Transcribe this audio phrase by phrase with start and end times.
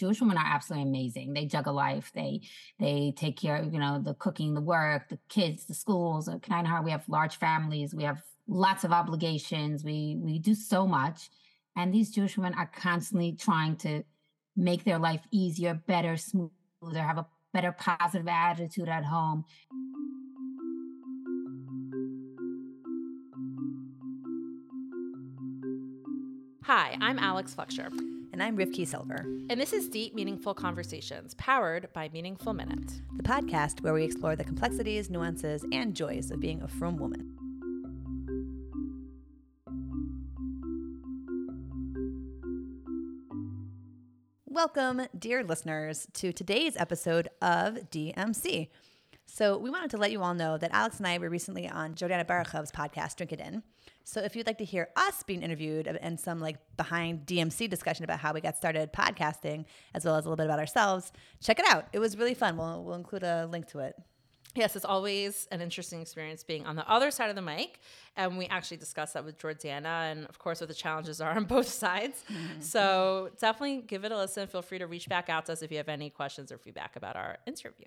[0.00, 1.34] Jewish women are absolutely amazing.
[1.34, 2.10] They juggle life.
[2.14, 2.40] They
[2.78, 6.26] they take care of, you know, the cooking, the work, the kids, the schools.
[6.26, 7.94] Uh, at Knight Heart, we have large families.
[7.94, 9.84] We have lots of obligations.
[9.84, 11.28] We we do so much.
[11.76, 14.02] And these Jewish women are constantly trying to
[14.56, 16.50] make their life easier, better, smoother,
[16.94, 19.44] have a better positive attitude at home.
[26.64, 27.90] Hi, I'm Alex Fletcher.
[28.32, 29.26] And I'm Rivki Silver.
[29.50, 34.36] And this is Deep Meaningful Conversations, powered by Meaningful Minute, the podcast where we explore
[34.36, 37.36] the complexities, nuances, and joys of being a frum woman.
[44.46, 48.68] Welcome, dear listeners, to today's episode of DMC.
[49.32, 51.94] So, we wanted to let you all know that Alex and I were recently on
[51.94, 53.62] Jordana Baruchov's podcast, Drink It In.
[54.02, 58.02] So, if you'd like to hear us being interviewed and some like behind DMC discussion
[58.02, 61.60] about how we got started podcasting, as well as a little bit about ourselves, check
[61.60, 61.86] it out.
[61.92, 62.56] It was really fun.
[62.56, 63.94] We'll, we'll include a link to it.
[64.56, 67.78] Yes, it's always an interesting experience being on the other side of the mic.
[68.16, 71.44] And we actually discussed that with Jordana and, of course, what the challenges are on
[71.56, 72.24] both sides.
[72.28, 72.62] Mm-hmm.
[72.62, 74.48] So definitely give it a listen.
[74.48, 76.96] Feel free to reach back out to us if you have any questions or feedback
[76.96, 77.86] about our interview.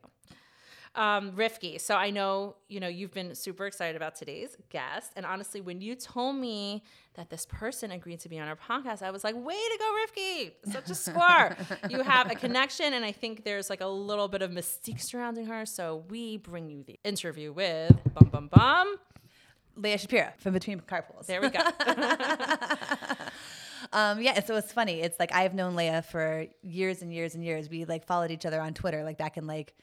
[0.95, 5.25] Um, Rivki, so I know you know you've been super excited about today's guest, and
[5.25, 6.83] honestly, when you told me
[7.15, 9.95] that this person agreed to be on our podcast, I was like, "Way to go,
[10.05, 10.51] Rivki!
[10.71, 11.57] Such a score!
[11.89, 15.47] you have a connection, and I think there's like a little bit of mystique surrounding
[15.47, 15.65] her.
[15.65, 18.97] So we bring you the interview with bum bum bum."
[19.75, 21.25] Leah Shapiro from Between Carpools.
[21.25, 21.59] There we go.
[23.91, 25.01] um, yeah, so it's funny.
[25.01, 27.69] It's like I've known Leah for years and years and years.
[27.69, 29.73] We like followed each other on Twitter, like back in like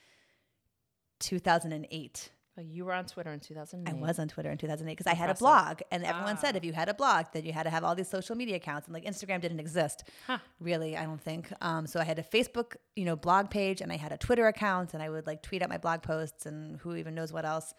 [1.21, 2.31] 2008.
[2.59, 3.91] Oh, you were on Twitter in 2008.
[3.91, 6.41] I was on Twitter in 2008 because I had a blog, and everyone ah.
[6.41, 8.57] said if you had a blog, then you had to have all these social media
[8.57, 10.39] accounts, and like Instagram didn't exist, huh.
[10.59, 10.97] really.
[10.97, 11.53] I don't think.
[11.61, 14.49] Um, so I had a Facebook, you know, blog page, and I had a Twitter
[14.49, 17.45] account, and I would like tweet out my blog posts, and who even knows what
[17.45, 17.73] else,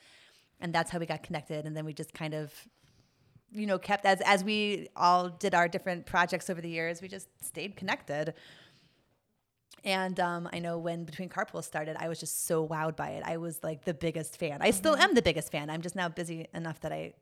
[0.62, 2.54] and that's how we got connected, and then we just kind of
[3.52, 7.10] you know kept as as we all did our different projects over the years we
[7.10, 8.34] just stayed connected
[9.84, 13.24] and um, I know when Between Carpools started, I was just so wowed by it.
[13.26, 14.60] I was like the biggest fan.
[14.62, 15.04] I still mm-hmm.
[15.04, 15.70] am the biggest fan.
[15.70, 17.14] I'm just now busy enough that I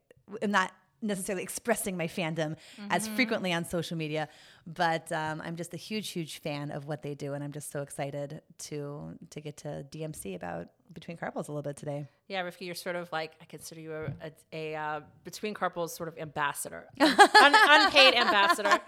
[0.41, 0.71] am not
[1.01, 2.91] necessarily expressing my fandom mm-hmm.
[2.91, 4.27] as frequently on social media,
[4.67, 7.71] but um, I'm just a huge, huge fan of what they do, and I'm just
[7.71, 12.07] so excited to to get to DMC about Between Carpools a little bit today.
[12.27, 15.91] Yeah, Rivki, you're sort of like I consider you a, a, a uh, Between Carpools
[15.91, 18.79] sort of ambassador, Un- unpaid ambassador,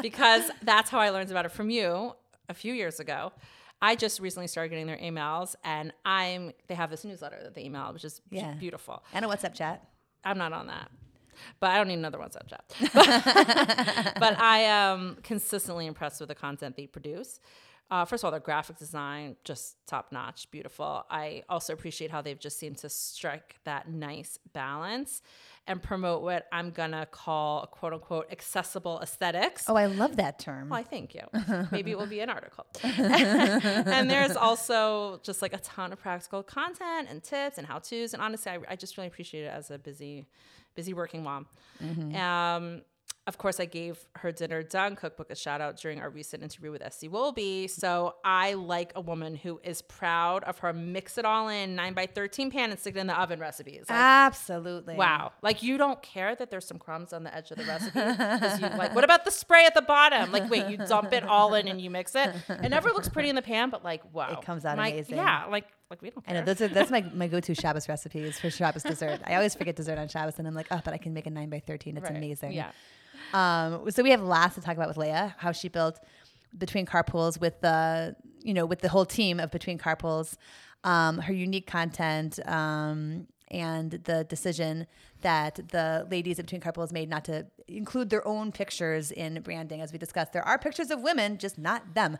[0.00, 2.14] because that's how I learned about it from you
[2.48, 3.32] a few years ago.
[3.80, 7.64] I just recently started getting their emails, and I'm they have this newsletter that they
[7.64, 8.54] email, which is yeah.
[8.54, 9.86] beautiful, and a WhatsApp chat.
[10.24, 10.90] I'm not on that,
[11.60, 14.14] but I don't need another WhatsApp chat.
[14.18, 17.38] but I am consistently impressed with the content they produce.
[17.90, 21.06] Uh, first of all, their graphic design just top notch, beautiful.
[21.08, 25.22] I also appreciate how they've just seemed to strike that nice balance
[25.68, 29.64] and promote what I'm gonna call quote unquote accessible aesthetics.
[29.68, 30.70] Oh, I love that term.
[30.70, 31.22] Why, thank you.
[31.70, 32.66] Maybe it will be an article.
[32.82, 38.14] and there's also just like a ton of practical content and tips and how tos.
[38.14, 40.26] And honestly, I, I just really appreciate it as a busy,
[40.74, 41.46] busy working mom.
[41.82, 42.16] Mm-hmm.
[42.16, 42.82] Um,
[43.28, 46.70] of course, I gave her Dinner Done cookbook a shout out during our recent interview
[46.70, 47.68] with Essie Wolby.
[47.68, 51.92] So I like a woman who is proud of her mix it all in 9
[51.92, 53.84] by 13 pan and stick it in the oven recipes.
[53.86, 54.94] Like, Absolutely.
[54.94, 55.32] Wow.
[55.42, 57.98] Like you don't care that there's some crumbs on the edge of the recipe.
[57.98, 60.32] You like, what about the spray at the bottom?
[60.32, 62.34] Like, wait, you dump it all in and you mix it.
[62.48, 64.32] It never looks pretty in the pan, but like, wow.
[64.32, 65.16] It comes out amazing.
[65.16, 65.44] Yeah.
[65.50, 66.36] Like, like we don't care.
[66.36, 69.20] I know those are that's my, my go to Shabbos recipes for Shabbos dessert.
[69.24, 71.30] I always forget dessert on Shabbos, and I'm like, oh, but I can make a
[71.30, 71.96] nine by thirteen.
[71.96, 72.16] It's right.
[72.16, 72.52] amazing.
[72.52, 72.72] Yeah.
[73.32, 76.00] Um, so we have lots to talk about with Leah, how she built
[76.56, 80.36] between carpools with the you know with the whole team of between carpools,
[80.84, 82.38] um, her unique content.
[82.46, 84.86] Um, and the decision
[85.22, 89.80] that the ladies of Between Carpools made not to include their own pictures in branding.
[89.80, 92.18] As we discussed, there are pictures of women, just not them.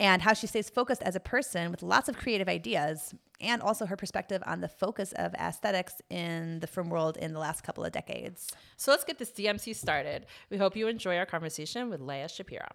[0.00, 3.86] And how she stays focused as a person with lots of creative ideas, and also
[3.86, 7.84] her perspective on the focus of aesthetics in the frum world in the last couple
[7.84, 8.50] of decades.
[8.76, 10.26] So let's get this DMC started.
[10.50, 12.68] We hope you enjoy our conversation with Leah Shapiro.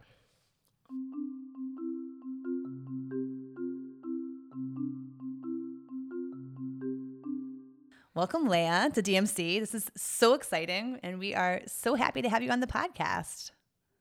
[8.15, 9.59] Welcome, Leah, to DMC.
[9.59, 13.49] This is so exciting, and we are so happy to have you on the podcast.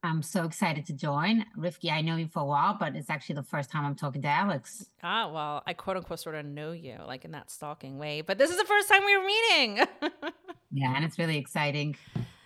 [0.02, 1.46] I'm so excited to join.
[1.58, 4.20] Rivki, I know you for a while, but it's actually the first time I'm talking
[4.20, 4.84] to Alex.
[5.02, 8.36] Ah, well, I quote unquote sort of know you, like in that stalking way, but
[8.36, 9.76] this is the first time we were meeting.
[10.72, 11.96] yeah, and it's really exciting.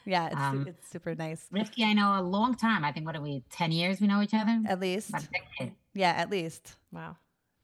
[0.05, 1.49] Yeah, it's, um, it's super nice.
[1.53, 2.85] Rivki, I know a long time.
[2.85, 4.63] I think, what are we, 10 years we know each other?
[4.69, 5.11] At least.
[5.95, 6.77] Yeah, at least.
[6.93, 7.17] Wow.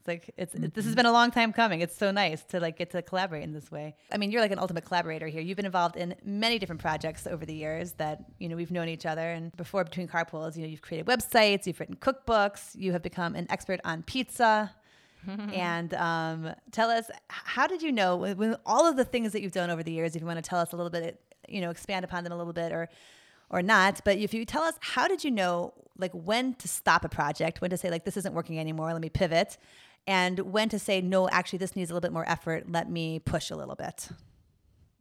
[0.03, 0.67] It's like it's mm-hmm.
[0.75, 1.81] this has been a long time coming.
[1.81, 3.95] It's so nice to like get to collaborate in this way.
[4.11, 5.41] I mean, you're like an ultimate collaborator here.
[5.41, 8.89] You've been involved in many different projects over the years that you know we've known
[8.89, 9.31] each other.
[9.31, 13.37] And before between carpools, you know, you've created websites, you've written cookbooks, you have become
[13.37, 14.75] an expert on pizza.
[15.53, 19.53] and um, tell us how did you know when all of the things that you've
[19.53, 20.17] done over the years?
[20.17, 22.37] If you want to tell us a little bit, you know, expand upon them a
[22.37, 22.89] little bit, or
[23.51, 24.01] or not.
[24.05, 27.61] But if you tell us, how did you know like when to stop a project,
[27.61, 29.59] when to say like this isn't working anymore, let me pivot,
[30.07, 32.71] and when to say, no, actually, this needs a little bit more effort.
[32.71, 34.09] Let me push a little bit.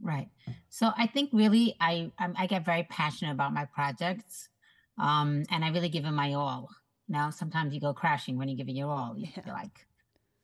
[0.01, 0.29] Right.
[0.69, 4.49] So I think really I I get very passionate about my projects,
[4.97, 6.69] um, and I really give it my all.
[7.07, 9.13] Now sometimes you go crashing when you give it your all.
[9.15, 9.43] You yeah.
[9.43, 9.85] feel like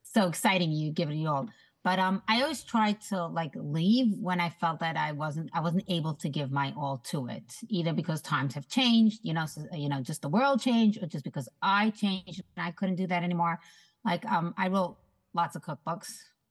[0.04, 1.50] so exciting, you give it your all.
[1.84, 5.62] But um, I always try to like leave when I felt that I wasn't I
[5.62, 9.46] wasn't able to give my all to it, either because times have changed, you know,
[9.46, 12.98] so, you know, just the world changed, or just because I changed and I couldn't
[12.98, 13.60] do that anymore.
[14.06, 14.98] Like um, I wrote
[15.34, 16.08] lots of cookbooks.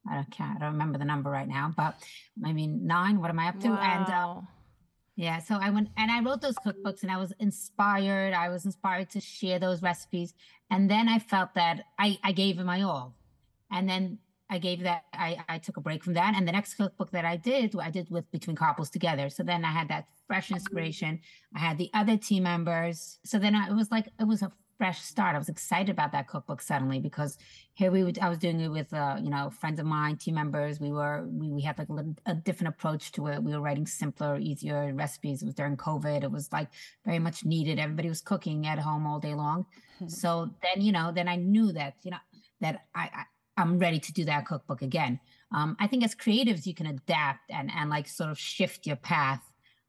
[0.09, 1.95] I don't, can't, I don't remember the number right now, but
[2.45, 3.19] I mean nine.
[3.19, 3.69] What am I up to?
[3.69, 3.79] Wow.
[3.81, 4.41] And uh,
[5.15, 8.33] yeah, so I went and I wrote those cookbooks, and I was inspired.
[8.33, 10.33] I was inspired to share those recipes,
[10.69, 13.15] and then I felt that I I gave it my all,
[13.71, 14.19] and then
[14.49, 17.25] I gave that I I took a break from that, and the next cookbook that
[17.25, 19.29] I did I did with Between Carpools Together.
[19.29, 21.19] So then I had that fresh inspiration.
[21.55, 23.19] I had the other team members.
[23.23, 25.35] So then I, it was like it was a fresh start.
[25.35, 27.37] I was excited about that cookbook suddenly because
[27.73, 30.35] here we would, I was doing it with, uh, you know, friends of mine, team
[30.35, 30.79] members.
[30.79, 33.41] We were, we, we had like a, little, a different approach to it.
[33.41, 35.41] We were writing simpler, easier recipes.
[35.41, 36.23] It was during COVID.
[36.23, 36.69] It was like
[37.05, 37.79] very much needed.
[37.79, 39.65] Everybody was cooking at home all day long.
[39.95, 40.09] Mm-hmm.
[40.09, 42.17] So then, you know, then I knew that, you know,
[42.61, 43.23] that I, I
[43.59, 45.19] I'm ready to do that cookbook again.
[45.51, 48.97] Um, I think as creatives, you can adapt and, and like sort of shift your
[48.97, 49.41] path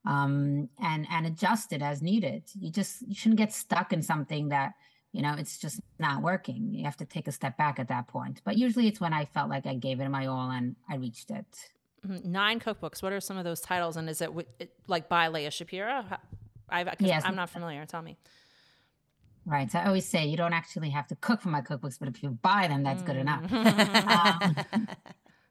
[0.05, 2.43] um, and and adjust it as needed.
[2.59, 4.73] You just you shouldn't get stuck in something that
[5.11, 6.73] you know it's just not working.
[6.73, 8.41] You have to take a step back at that point.
[8.43, 11.31] But usually it's when I felt like I gave it my all and I reached
[11.31, 11.45] it.
[12.07, 12.31] Mm-hmm.
[12.31, 13.03] Nine cookbooks.
[13.03, 13.97] What are some of those titles?
[13.97, 14.29] And is it,
[14.59, 16.05] it like by Leah Shapiro?
[16.69, 17.23] I've, yes.
[17.25, 17.85] I'm not familiar.
[17.85, 18.17] Tell me.
[19.45, 19.71] Right.
[19.71, 22.21] So I always say you don't actually have to cook for my cookbooks, but if
[22.21, 23.43] you buy them, that's good enough.
[23.45, 24.67] Mm.
[24.77, 24.87] um,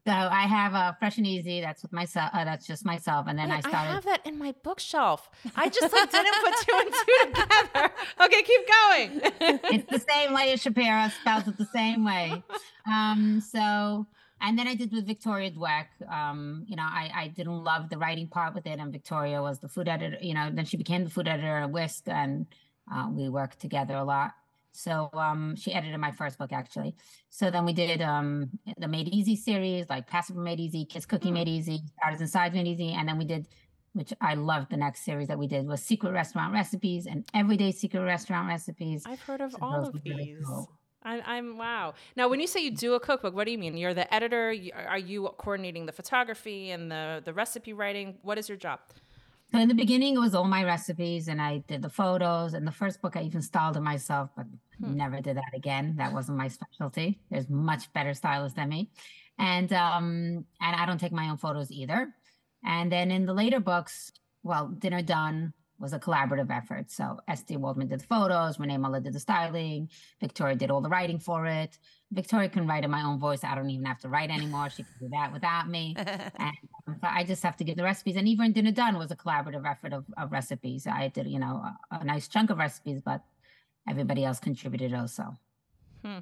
[0.09, 1.61] So I have a fresh and easy.
[1.61, 2.31] That's with myself.
[2.33, 3.27] Uh, that's just myself.
[3.29, 3.77] And then I started.
[3.77, 5.29] I have that in my bookshelf.
[5.55, 7.91] I just like didn't put two and two together.
[8.25, 9.21] Okay, keep going.
[9.71, 12.43] it's the same way as Shapiro spells it the same way.
[12.91, 14.07] Um, so
[14.41, 15.89] and then I did with Victoria Dweck.
[16.11, 19.59] Um, you know, I, I didn't love the writing part with it, and Victoria was
[19.59, 20.17] the food editor.
[20.23, 22.47] You know, then she became the food editor at Whisk, and
[22.91, 24.33] uh, we worked together a lot.
[24.73, 26.95] So um, she edited my first book actually.
[27.31, 31.33] So then we did um, the Made Easy series, like Passover Made Easy, Kids Cooking
[31.33, 31.35] mm.
[31.35, 33.49] Made Easy, Artisan Sides Made Easy, and then we did,
[33.93, 34.71] which I loved.
[34.71, 39.05] The next series that we did was Secret Restaurant Recipes and Everyday Secret Restaurant Recipes.
[39.07, 40.39] I've heard of so all of these.
[40.47, 40.71] Cool.
[41.03, 41.95] I'm, I'm wow.
[42.17, 43.77] Now, when you say you do a cookbook, what do you mean?
[43.77, 44.55] You're the editor.
[44.75, 48.17] Are you coordinating the photography and the the recipe writing?
[48.23, 48.81] What is your job?
[49.53, 52.53] So in the beginning, it was all my recipes, and I did the photos.
[52.53, 54.47] And the first book, I even styled it myself, but
[54.79, 54.95] hmm.
[54.97, 55.95] never did that again.
[55.97, 57.19] That wasn't my specialty.
[57.31, 58.91] There's much better stylists than me,
[59.39, 62.15] and um, and I don't take my own photos either.
[62.65, 64.13] And then in the later books,
[64.43, 66.91] well, Dinner Done was a collaborative effort.
[66.91, 69.89] So Esty Waldman did the photos, Renee Muller did the styling,
[70.21, 71.79] Victoria did all the writing for it.
[72.11, 73.45] Victoria can write in my own voice.
[73.45, 74.71] I don't even have to write anymore.
[74.71, 75.95] She can do that without me.
[76.07, 76.53] and
[76.87, 78.17] um, so I just have to give the recipes.
[78.17, 80.87] And even Dinner Done was a collaborative effort of, of recipes.
[80.87, 83.23] I did, you know, a, a, nice chunk of recipes, but
[83.89, 85.37] everybody else contributed also.
[86.05, 86.19] Hmm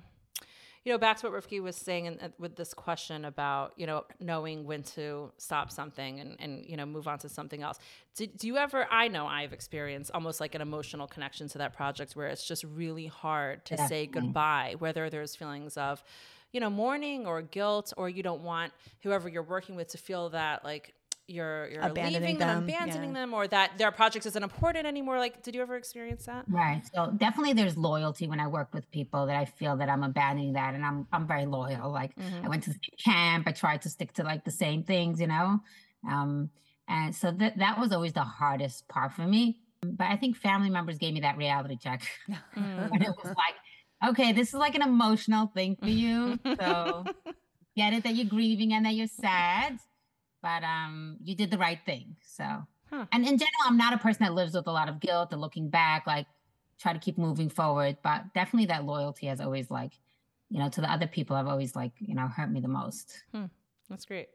[0.86, 4.04] you know, back to what Rivki was saying in, with this question about, you know,
[4.20, 7.80] knowing when to stop something and, and you know, move on to something else.
[8.14, 11.72] Do, do you ever, I know I've experienced almost like an emotional connection to that
[11.72, 13.96] project where it's just really hard to Definitely.
[13.96, 16.04] say goodbye, whether there's feelings of,
[16.52, 20.30] you know, mourning or guilt, or you don't want whoever you're working with to feel
[20.30, 20.94] that like
[21.28, 23.20] you're you're abandoning leaving them, them abandoning yeah.
[23.20, 25.18] them, or that their project isn't important anymore.
[25.18, 26.44] Like, did you ever experience that?
[26.48, 26.82] Right.
[26.94, 30.52] So definitely, there's loyalty when I work with people that I feel that I'm abandoning
[30.52, 31.90] that, and I'm I'm very loyal.
[31.90, 32.44] Like, mm-hmm.
[32.44, 33.48] I went to camp.
[33.48, 35.60] I tried to stick to like the same things, you know.
[36.08, 36.50] Um,
[36.88, 39.58] and so that that was always the hardest part for me.
[39.82, 42.36] But I think family members gave me that reality check mm.
[42.90, 46.38] when it was like, okay, this is like an emotional thing for you.
[46.44, 47.04] So
[47.76, 49.78] get it that you're grieving and that you're sad
[50.42, 52.16] but um, you did the right thing.
[52.24, 52.44] So,
[52.90, 53.06] huh.
[53.12, 55.40] and in general, I'm not a person that lives with a lot of guilt and
[55.40, 56.06] looking back.
[56.06, 56.26] Like,
[56.80, 57.96] try to keep moving forward.
[58.02, 59.92] But definitely, that loyalty has always like,
[60.50, 63.22] you know, to the other people, I've always like, you know, hurt me the most.
[63.34, 63.46] Hmm.
[63.88, 64.28] That's great.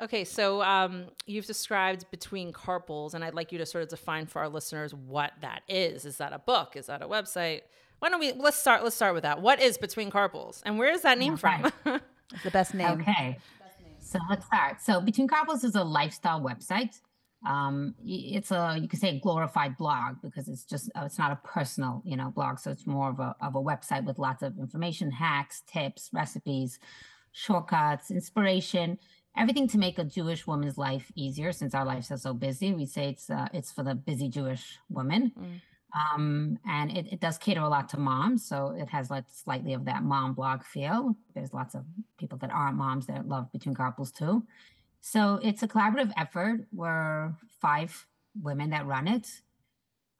[0.00, 4.26] Okay, so um, you've described between carpools, and I'd like you to sort of define
[4.26, 6.04] for our listeners what that is.
[6.04, 6.76] Is that a book?
[6.76, 7.62] Is that a website?
[7.98, 9.42] Why don't we let's start let's start with that.
[9.42, 11.62] What is Between Carpools and where is that name Okay.
[11.82, 12.00] from?
[12.32, 13.00] It's the best name.
[13.00, 13.38] Okay.
[14.08, 14.80] So let's start.
[14.80, 16.98] So Between Carpools is a lifestyle website.
[17.46, 21.30] Um, it's a you could say a glorified blog because it's just uh, it's not
[21.30, 22.58] a personal you know blog.
[22.58, 26.78] So it's more of a of a website with lots of information, hacks, tips, recipes,
[27.32, 28.98] shortcuts, inspiration,
[29.36, 31.52] everything to make a Jewish woman's life easier.
[31.52, 34.78] Since our lives are so busy, we say it's uh, it's for the busy Jewish
[34.88, 35.32] woman.
[35.38, 35.60] Mm.
[35.94, 39.72] Um, and it, it does cater a lot to moms, so it has like slightly
[39.72, 41.16] of that mom blog feel.
[41.34, 41.84] There's lots of
[42.18, 44.44] people that aren't moms that love Between Carpools too.
[45.00, 46.66] So it's a collaborative effort.
[46.72, 48.06] We're five
[48.40, 49.28] women that run it.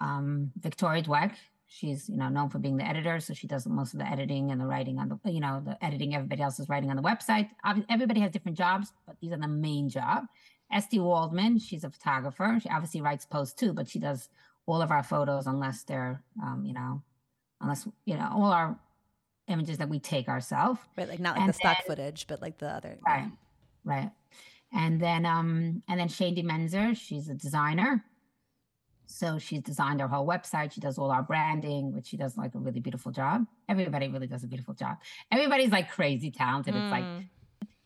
[0.00, 1.34] Um, Victoria Dweck,
[1.66, 4.50] she's you know known for being the editor, so she does most of the editing
[4.50, 7.02] and the writing on the you know the editing everybody else is writing on the
[7.02, 7.50] website.
[7.90, 10.24] Everybody has different jobs, but these are the main job.
[10.72, 12.58] Esty Waldman, she's a photographer.
[12.62, 14.28] She obviously writes posts too, but she does
[14.68, 17.02] all of our photos unless they're um, you know
[17.60, 18.78] unless you know all our
[19.48, 20.78] images that we take ourselves.
[20.96, 22.98] Right, like not like And the stock then- footage, but like the other.
[23.06, 23.12] yeah.
[23.14, 23.30] Right.
[23.84, 24.10] Right.
[24.72, 28.04] And then um and then Shandy Menzer, she's a designer.
[29.06, 30.72] So she's designed our whole website.
[30.72, 33.46] She does all our branding, which she does like a really beautiful job.
[33.66, 34.98] Everybody really does a beautiful job.
[35.32, 36.74] Everybody's like crazy talented.
[36.76, 37.24] It's like Mm.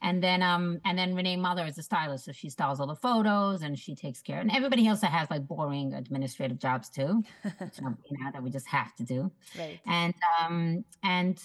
[0.03, 2.97] And then um and then Renee Muller is a stylist, so she styles all the
[2.97, 4.41] photos and she takes care.
[4.41, 7.23] And everybody also has like boring administrative jobs too,
[7.59, 7.85] which, you
[8.19, 9.79] know, that we just have to do Right.
[9.87, 11.39] and um and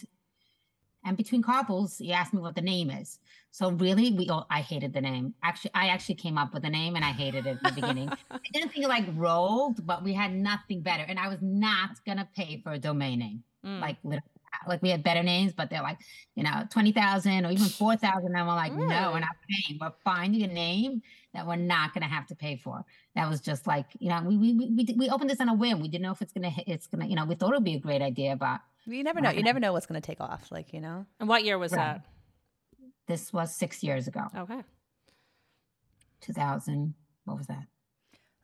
[1.05, 3.19] and between carpools he asked me what the name is
[3.51, 6.69] so really we all i hated the name actually i actually came up with the
[6.69, 10.03] name and i hated it in the beginning i didn't think it like rolled but
[10.03, 13.81] we had nothing better and i was not gonna pay for a domain name Mm.
[13.81, 14.36] like literally
[14.67, 15.97] like we had better names but they're like
[16.35, 20.43] you know 20000 or even 4000 and we're like no we're not paying we're finding
[20.43, 21.01] a name
[21.33, 22.83] that we're not going to have to pay for
[23.15, 25.79] that was just like you know we we we, we, opened this on a whim
[25.79, 27.51] we didn't know if it's going to hit it's going to you know we thought
[27.51, 29.31] it would be a great idea but You never know.
[29.31, 30.51] You never know what's going to take off.
[30.51, 31.05] Like you know.
[31.19, 32.01] and what year was Right.
[33.07, 34.21] this was six years ago?
[34.35, 34.63] Okay.
[36.21, 36.93] 2000
[37.25, 37.65] what was that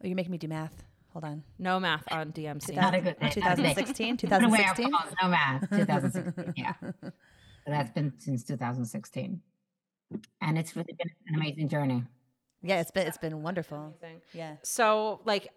[0.03, 0.83] Oh, you're making me do math.
[1.13, 1.43] Hold on.
[1.59, 2.75] No math on DMC.
[2.75, 3.29] Not a good day.
[3.29, 4.17] 2016.
[4.17, 5.15] Put away our 2016.
[5.21, 7.11] no math 2016 yeah so
[7.67, 9.41] that's been since 2016
[10.41, 12.03] and it's really been an amazing journey
[12.61, 13.95] Yeah, it's been it's been wonderful.
[14.33, 14.55] Yeah.
[14.63, 15.49] So, like,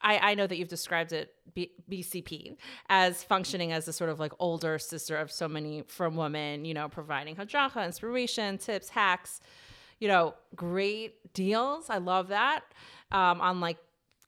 [0.00, 2.56] I, I know that you've described it, B, BCP,
[2.88, 6.74] as functioning as a sort of like older sister of so many frum women, you
[6.74, 9.40] know, providing hadracha, inspiration, tips, hacks,
[10.00, 11.88] you know, great deals.
[11.88, 12.62] I love that.
[13.12, 13.78] Um, on like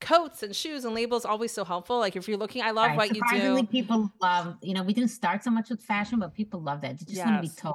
[0.01, 1.99] coats and shoes and labels, always so helpful.
[1.99, 2.97] Like, if you're looking, I love Right.
[2.97, 3.21] what you do.
[3.21, 6.81] Surprisingly, people love you know we didn't start so much with fashion but people love
[6.83, 7.75] that they just want to be told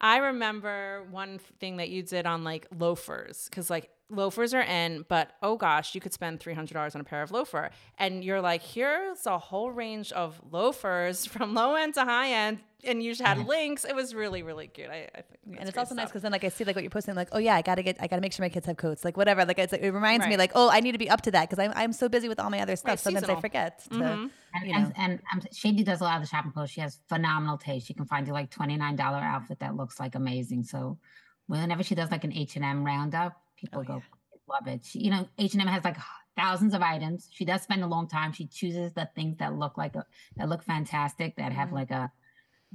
[0.00, 5.04] I remember one thing that you did on like loafers because like loafers are in,
[5.08, 8.24] but oh gosh, you could spend three hundred dollars on a pair of loafer, and
[8.24, 13.02] you're like, here's a whole range of loafers from low end to high end, and
[13.02, 13.84] you just had links.
[13.84, 14.88] It was really really cute.
[14.90, 16.82] I, I think, and it's great also nice because then like I see like what
[16.82, 18.76] you're posting like oh yeah I gotta get I gotta make sure my kids have
[18.76, 21.10] coats like whatever like it's like, it reminds me like oh I need to be
[21.10, 23.22] up to that because I'm I'm so busy with all my other stuff Right, sometimes
[23.24, 23.38] seasonal.
[23.38, 24.30] I forget to Mhm.
[24.54, 24.92] and you know.
[24.96, 27.94] and um, Shady does a lot of the shopping posts she has phenomenal taste she
[27.94, 30.98] can find you like $29 outfit that looks like amazing so
[31.46, 34.44] whenever she does like an H&M roundup people Oh, go yeah.
[34.48, 35.96] love it she, you know H&M has like
[36.36, 39.76] thousands of items she does spend a long time she chooses the things that look
[39.76, 40.06] like a,
[40.36, 41.72] that look fantastic that have Mhm.
[41.72, 42.10] like a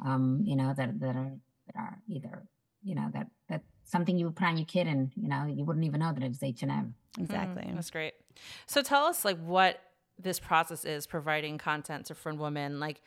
[0.03, 1.31] um you know that that are
[1.67, 2.43] that are either
[2.83, 5.63] you know that that something you would put on your kid and you know you
[5.63, 7.63] wouldn't even know that it was H&M exactly.
[7.63, 8.13] Mm, that's great.
[8.65, 9.79] So tell us like what
[10.17, 13.01] this process is providing content to friend women like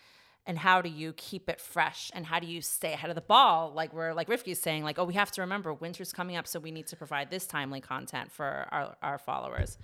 [0.47, 2.11] and how do you keep it fresh?
[2.15, 3.71] And how do you stay ahead of the ball?
[3.75, 6.59] Like we're like Rivki's saying like oh we have to remember winter's coming up so
[6.59, 9.79] we need to provide this timely content for our, our followers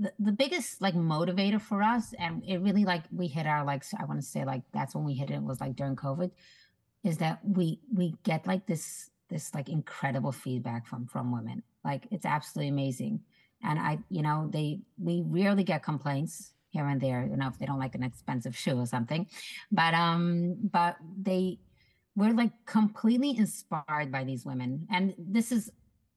[0.00, 3.84] the, the biggest like motivator for us and it really like we hit our like
[3.98, 6.30] i want to say like that's when we hit it was like during covid
[7.04, 11.62] is that we we get like this this like incredible feedback from from women.
[11.84, 13.20] Like it's absolutely amazing.
[13.62, 17.58] And i you know they we rarely get complaints here and there you know if
[17.58, 19.26] they don't like an expensive shoe or something.
[19.72, 21.58] But um but they
[22.16, 24.86] we're like completely inspired by these women.
[24.90, 25.70] And this is is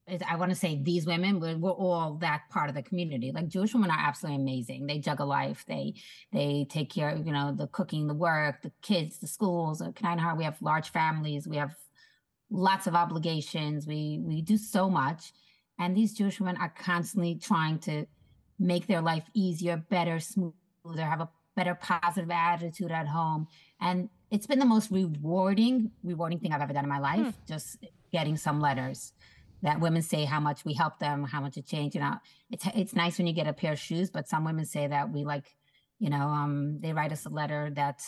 [0.08, 3.32] I want to say these women, we're, we're all that part of the community.
[3.34, 4.86] Like Jewish women are absolutely amazing.
[4.86, 5.64] They juggle life.
[5.66, 5.94] They
[6.34, 9.82] they take care of you know the cooking, the work, the kids, the schools.
[9.82, 11.48] At Canine we have large families.
[11.48, 11.76] We have
[12.50, 13.88] lots of obligations.
[13.88, 15.32] We we do so much,
[15.80, 18.06] and these Jewish women are constantly trying to
[18.60, 20.54] make their life easier, better, smoother,
[20.98, 23.48] have a better positive attitude at home,
[23.80, 27.24] and it's been the most rewarding rewarding thing I've ever done in my hmm.
[27.24, 27.36] life.
[27.48, 27.78] Just
[28.12, 29.14] getting some letters
[29.64, 31.96] that women say how much we help them, how much it changed.
[31.96, 32.16] You know,
[32.52, 35.12] it's it's nice when you get a pair of shoes, but some women say that
[35.12, 35.46] we like,
[36.00, 38.02] you know, um, they write us a letter that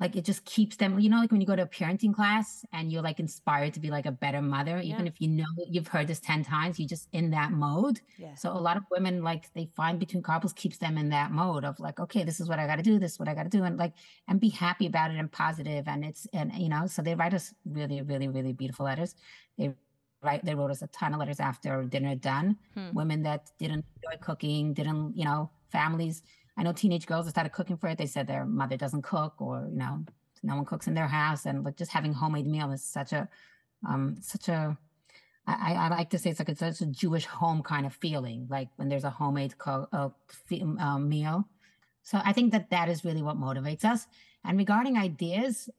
[0.00, 2.64] like it just keeps them you know like when you go to a parenting class
[2.72, 5.12] and you're like inspired to be like a better mother even Yeah.
[5.12, 8.34] if you know you've heard this 10 times you're just in that mode Yeah.
[8.36, 11.64] so a lot of women like they find between carpools keeps them in that mode
[11.64, 13.44] of like okay this is what i got to do this is what i got
[13.44, 13.94] to do and like
[14.28, 17.34] and be happy about it and positive and it's and you know so they write
[17.34, 19.14] us really really really beautiful letters
[19.56, 19.74] they
[20.22, 22.92] write they wrote us a ton of letters after dinner done Hmm.
[22.94, 26.22] women that didn't enjoy cooking didn't you know families
[26.56, 27.98] I know teenage girls that started cooking for it.
[27.98, 30.04] They said their mother doesn't cook, or you know,
[30.42, 33.28] no one cooks in their house, and like just having homemade meal is such a,
[33.88, 34.76] um, such a.
[35.46, 38.48] I, I like to say it's like it's such a Jewish home kind of feeling,
[38.50, 40.08] like when there's a homemade co- uh,
[40.80, 41.48] um, meal.
[42.02, 44.08] So I think that that is really what motivates us.
[44.44, 45.70] And regarding ideas,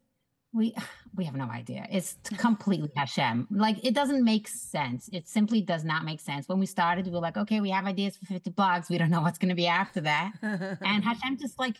[0.53, 0.75] we
[1.15, 1.87] we have no idea.
[1.91, 3.47] It's completely Hashem.
[3.51, 5.09] Like it doesn't make sense.
[5.11, 6.47] It simply does not make sense.
[6.47, 8.89] When we started, we were like, okay, we have ideas for 50 blogs.
[8.89, 10.33] We don't know what's going to be after that.
[10.41, 11.77] and Hashem just like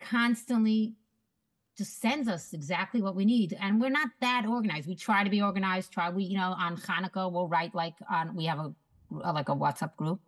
[0.00, 0.94] constantly
[1.76, 3.56] just sends us exactly what we need.
[3.58, 4.86] And we're not that organized.
[4.86, 5.90] We try to be organized.
[5.92, 8.74] Try we, you know, on Hanukkah, we'll write like on we have a,
[9.22, 10.20] a like a WhatsApp group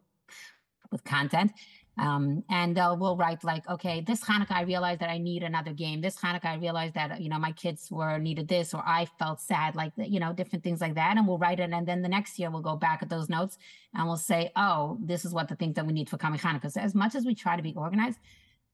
[0.90, 1.52] with content.
[1.96, 5.72] Um, and uh, we'll write like, okay, this Hanukkah, I realized that I need another
[5.72, 6.00] game.
[6.00, 9.40] This Hanukkah, I realized that you know my kids were needed this, or I felt
[9.40, 11.16] sad, like you know, different things like that.
[11.16, 13.58] And we'll write it, and then the next year we'll go back at those notes
[13.94, 16.72] and we'll say, oh, this is what the things that we need for coming Hanukkah.
[16.72, 18.18] So as much as we try to be organized,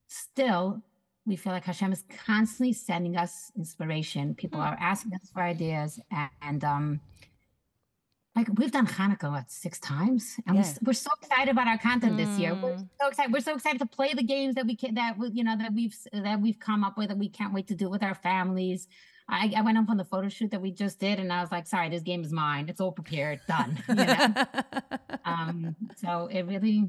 [0.07, 0.83] still
[1.27, 4.35] we feel like Hashem is constantly sending us inspiration.
[4.35, 4.67] People Hmm.
[4.69, 7.01] are asking us for ideas, and, and um,
[8.37, 10.69] like we've done Hanukkah what six times, and we Yeah.
[10.69, 12.55] s we're so excited about our content this year.
[12.55, 12.89] We're Mm.
[13.01, 13.33] so excited.
[13.33, 15.73] We're so excited to play the games that we can that we, you know that
[15.75, 18.87] we've that we've come up with, and we can't wait to do with our families.
[19.29, 21.53] I, I went up on the photo shoot that we just did, and I was
[21.53, 22.69] like, "Sorry, this game is mine.
[22.69, 24.35] It's all prepared, done." You know?
[25.25, 26.89] um, so it really,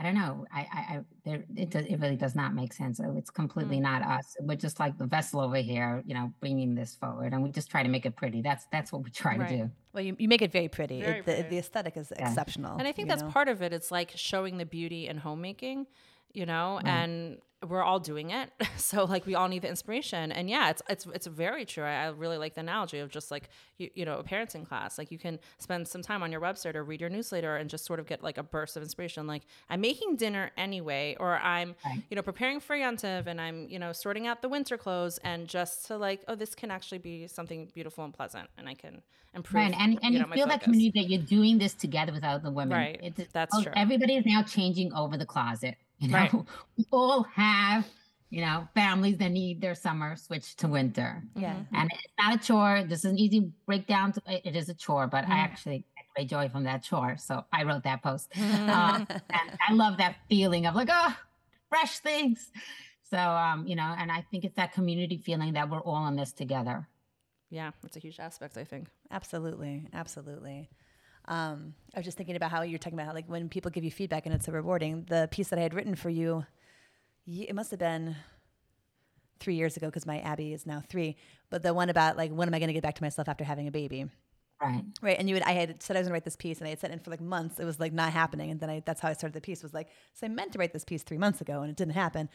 [0.00, 0.46] I don't know.
[0.50, 3.00] I, I, I there, it, does, it really does not make sense.
[3.00, 3.82] It's completely Mm.
[3.82, 4.34] not us.
[4.40, 7.70] We're just like the vessel over here, you know, bringing this forward, and we just
[7.70, 8.40] try to make it pretty.
[8.40, 9.48] That's that's what we try Right.
[9.50, 9.70] to do.
[9.92, 11.02] well, you, you make it very pretty.
[11.02, 11.48] Very it, the, pretty.
[11.50, 12.28] the aesthetic is Yeah.
[12.28, 12.78] exceptional.
[12.78, 13.28] And I think that's know?
[13.28, 13.74] part of it.
[13.74, 15.86] It's like showing the beauty in homemaking,
[16.32, 16.86] you know, Right.
[16.86, 17.38] and
[17.68, 18.50] we're all doing it.
[18.80, 20.32] So like we all need the inspiration.
[20.32, 21.84] And yeah, it's it's it's very true.
[21.84, 24.96] I, I really like the analogy of just like you, you know, a parenting class.
[24.96, 27.84] Like you can spend some time on your website or read your newsletter and just
[27.84, 29.26] sort of get like a burst of inspiration.
[29.26, 32.02] Like I'm making dinner anyway, or I'm, Right.
[32.08, 35.46] you know, preparing for Yontiv and I'm, you know, sorting out the winter clothes and
[35.46, 39.02] just to like, oh, this can actually be something beautiful and pleasant and I can
[39.34, 39.62] improve.
[39.62, 42.50] Right, and and you, know, feel that community that you're doing this together with other
[42.50, 42.76] women.
[42.78, 43.72] Right, It's, that's oh, true.
[43.76, 45.76] Everybody is now changing over the closet.
[46.00, 46.32] You know, Right.
[46.76, 47.86] we all have
[48.30, 51.22] you know families that need their summer switched to winter.
[51.36, 51.54] Yeah.
[51.54, 51.74] Mm-hmm.
[51.76, 52.82] and it's not a chore.
[52.84, 54.12] This is an easy breakdown.
[54.12, 55.28] To, it it is a chore, but.
[55.28, 57.16] I actually get great joy from that chore.
[57.18, 58.32] So I wrote that post.
[58.40, 61.14] Um, and I love that feeling of like, oh,
[61.68, 62.50] fresh things.
[63.10, 66.14] So, um, you know, and I think it's that community feeling that we're all in
[66.16, 66.86] this together.
[67.50, 68.88] Yeah, it's a huge aspect, I think.
[69.10, 70.70] Absolutely, absolutely.
[71.30, 73.84] Um, I was just thinking about how you're talking about how like when people give
[73.84, 75.06] you feedback and it's so rewarding.
[75.08, 76.44] The piece that I had written for you,
[77.26, 78.16] it must have been
[79.38, 81.16] three years ago because my Abby is now three.
[81.48, 83.44] But the one about like when am I going to get back to myself after
[83.44, 84.06] having a baby?
[84.60, 84.84] Right.
[85.00, 86.70] Right, and you had I had said I was gonna write this piece, and I
[86.70, 87.58] had sent it in for like months.
[87.58, 89.62] It was like not happening, and then I that's how I started the piece.
[89.62, 91.94] Was like, so I meant to write this piece three months ago, and it didn't
[91.94, 92.28] happen.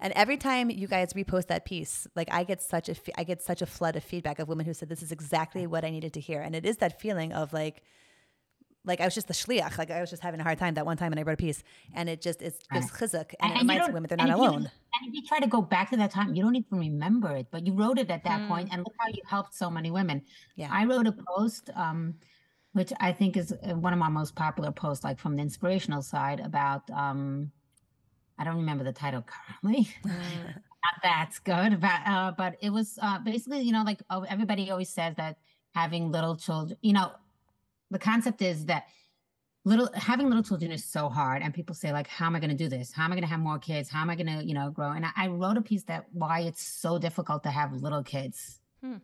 [0.00, 3.42] And every time you guys repost that piece, like I get such a I get
[3.42, 6.14] such a flood of feedback of women who said this is exactly what I needed
[6.14, 7.82] to hear, and it is that feeling of like,
[8.86, 10.86] like I was just the shliach, like I was just having a hard time that
[10.86, 11.62] one time, and I wrote a piece,
[11.94, 14.42] and it just it gives chizuk, and, it you reminds women they're not if you-
[14.42, 14.64] alone.
[14.94, 17.48] and if you try to go back to that time, you don't even remember it,
[17.50, 18.48] but you wrote it at that Hmm.
[18.48, 20.22] point, and look how you helped so many women.
[20.56, 20.68] Yeah.
[20.72, 22.14] I wrote a post, um,
[22.72, 26.02] which I think is uh, one of my most popular posts, like from the inspirational
[26.02, 27.50] side, about um,
[28.38, 29.88] I don't remember the title currently.
[30.04, 34.70] Not that's good, about, uh, but it was uh, basically, you know, like oh, everybody
[34.70, 35.38] always says that
[35.74, 37.10] having little children, you know,
[37.90, 38.84] the concept is that
[39.64, 42.50] little having little children is so hard and people say like how am i going
[42.50, 42.92] to do this?
[42.92, 43.88] How am i going to have more kids?
[43.88, 44.92] How am i going to you know grow?
[44.92, 48.60] And I, I wrote a piece that why it's so difficult to have little kids.
[48.82, 48.96] Hmm.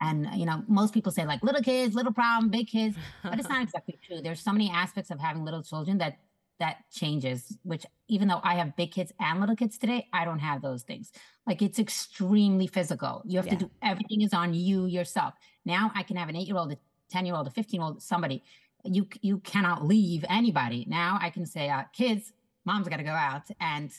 [0.00, 3.48] and you know most people say like little kids little problem big kids but it's
[3.54, 4.20] not exactly true.
[4.22, 6.18] There's so many aspects of having little children that
[6.60, 10.38] that changes which even though i have big kids and little kids today i don't
[10.38, 11.10] have those things.
[11.46, 13.22] Like it's extremely physical.
[13.24, 13.54] You have Yeah.
[13.56, 15.34] to do everything is on you yourself.
[15.64, 16.76] Now i can have an eight year old
[17.10, 18.42] 10 year old a 15 year old somebody
[18.84, 20.84] you you cannot leave anybody.
[20.88, 22.32] Now i can say uh, kids
[22.64, 23.90] mom's got to go out and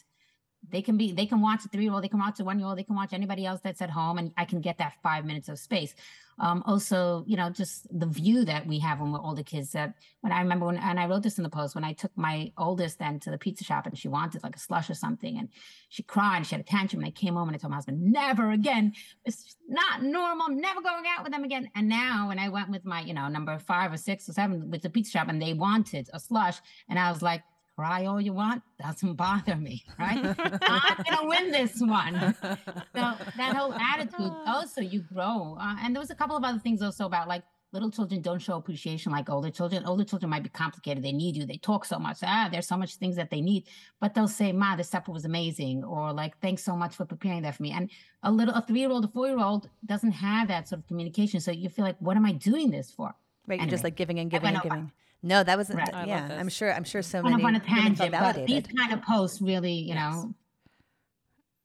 [0.70, 2.60] they can be they can watch a three year old they can watch a one
[2.60, 4.94] year old they can watch anybody else that's at home and i can get that
[5.04, 5.94] five minutes of space.
[6.38, 9.94] Um, also you know just the view that we have when we're older kids that
[10.20, 12.52] when i remember when and i wrote this in the post when i took my
[12.58, 15.48] oldest then to the pizza shop and she wanted like a slush or something and
[15.88, 17.78] she cried and she had a tantrum and i came home and i told my
[17.78, 18.94] husband never again.
[19.24, 20.48] It's not normal.
[20.48, 21.70] I'm never going out with them again.
[21.74, 24.70] And now when i went with my you know number five or six or seven
[24.70, 26.58] with the pizza shop and they wanted a slush
[26.90, 27.44] and i was like
[27.76, 30.18] cry all you want doesn't bother me right?
[30.40, 32.36] I'm gonna win this one.
[32.42, 36.60] So that whole attitude also you grow uh, and there was a couple of other
[36.60, 39.84] things also about like little children don't show appreciation like older children.
[39.86, 41.04] Older children might be complicated.
[41.04, 41.46] They need you.
[41.46, 42.20] They talk so much.
[42.24, 43.66] Ah there's so much things that they need.
[44.00, 47.42] But they'll say ma the supper was amazing or like thanks so much for preparing
[47.42, 47.72] that for me.
[47.72, 47.92] And
[48.24, 51.42] a little a three-year-old a four-year-old doesn't have that sort of communication.
[51.42, 53.14] So you feel like what am i doing this for?
[53.48, 54.92] Right anyway, you're just like giving and giving and giving
[55.26, 55.80] no, that wasn't.
[55.80, 56.08] Right.
[56.08, 56.72] yeah, I'm sure.
[56.72, 57.44] I'm sure so kind many.
[57.44, 60.14] Kind of on a tangent, but these kind of posts really, you yes.
[60.14, 60.36] know,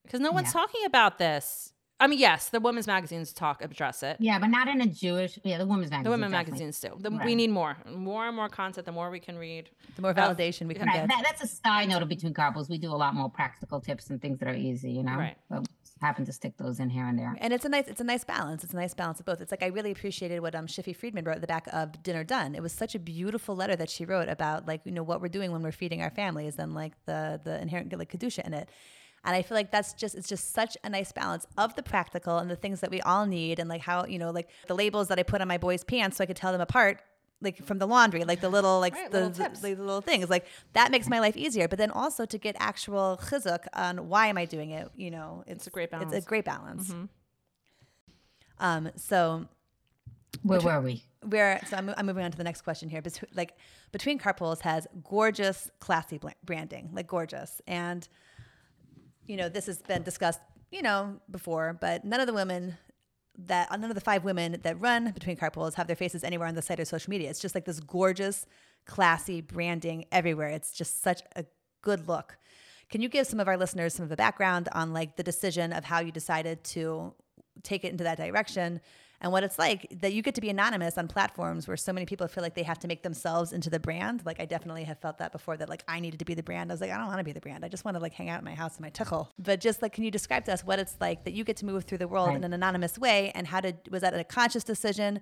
[0.03, 0.53] because no one's yeah.
[0.61, 1.73] talking about this.
[2.03, 4.17] I mean, yes, the women's magazines talk address it.
[4.19, 5.39] Yeah, but not in a Jewish.
[5.45, 6.05] Yeah, the women's magazines.
[6.05, 6.97] The women magazines too.
[6.99, 7.27] The, right.
[7.27, 8.87] We need more, more and more content.
[8.87, 11.07] The more we can read, the more validation uh, we can right.
[11.07, 11.09] get.
[11.09, 12.71] That, that's a side note between carpools.
[12.71, 14.91] We do a lot more practical tips and things that are easy.
[14.91, 15.37] You know, right?
[15.51, 15.69] But
[16.01, 17.37] happen to stick those in here and there.
[17.39, 18.65] And it's a nice it's a nice balance.
[18.65, 19.41] It's a nice balance of both.
[19.41, 22.25] It's like I really appreciated what um Shiffy Friedman wrote at the back of Dinner
[22.25, 22.55] Done.
[22.55, 25.29] It was such a beautiful letter that she wrote about like you know what we're
[25.29, 28.69] doing when we're feeding our families and like the the inherent like kedusha in it.
[29.23, 32.39] And I feel like that's just it's just such a nice balance of the practical
[32.39, 35.09] and the things that we all need and like how, you know, like the labels
[35.09, 37.03] that I put on my boys' pants so I could tell them apart
[37.43, 40.29] like from the laundry, like the little like right, the, little the, the, little things,
[40.29, 41.69] like that makes my life easier.
[41.69, 44.91] But then also to get actual chizuk on why am I doing it?
[44.97, 46.13] You know, it's, it's a great balance.
[46.13, 46.89] It's a great balance.
[46.89, 47.05] Mm-hmm.
[48.59, 49.47] Um, so
[50.43, 51.03] where were we?
[51.23, 53.03] Where so I'm, I'm moving on to the next question here.
[53.03, 53.57] Between, like
[53.93, 58.09] between carpools has gorgeous, classy branding, like gorgeous, and
[59.27, 62.77] you know this has been discussed, you know, before, but none of the women
[63.39, 66.55] that none of the five women that run between carpools have their faces anywhere on
[66.55, 67.31] the site or social media.
[67.31, 68.47] It's just like this gorgeous,
[68.87, 70.49] classy branding everywhere.
[70.49, 71.45] It's just such a
[71.83, 72.37] good look.
[72.91, 75.73] Can you give some of our listeners some of the background on like the decision
[75.73, 77.15] of how you decided to
[77.63, 78.81] take it into that direction
[79.21, 82.07] and what it's like that you get to be anonymous on platforms where so many
[82.07, 84.23] people feel like they have to make themselves into the brand.
[84.25, 86.71] Like I definitely have felt that before that like I needed to be the brand.
[86.71, 87.65] I was like, I don't want to be the brand.
[87.65, 89.29] I just want to like hang out in my house in my tichel.
[89.39, 91.67] But just like, can you describe to us what it's like that you get to
[91.67, 92.37] move through the world right.
[92.37, 95.21] in an anonymous way and how did, was that a conscious decision?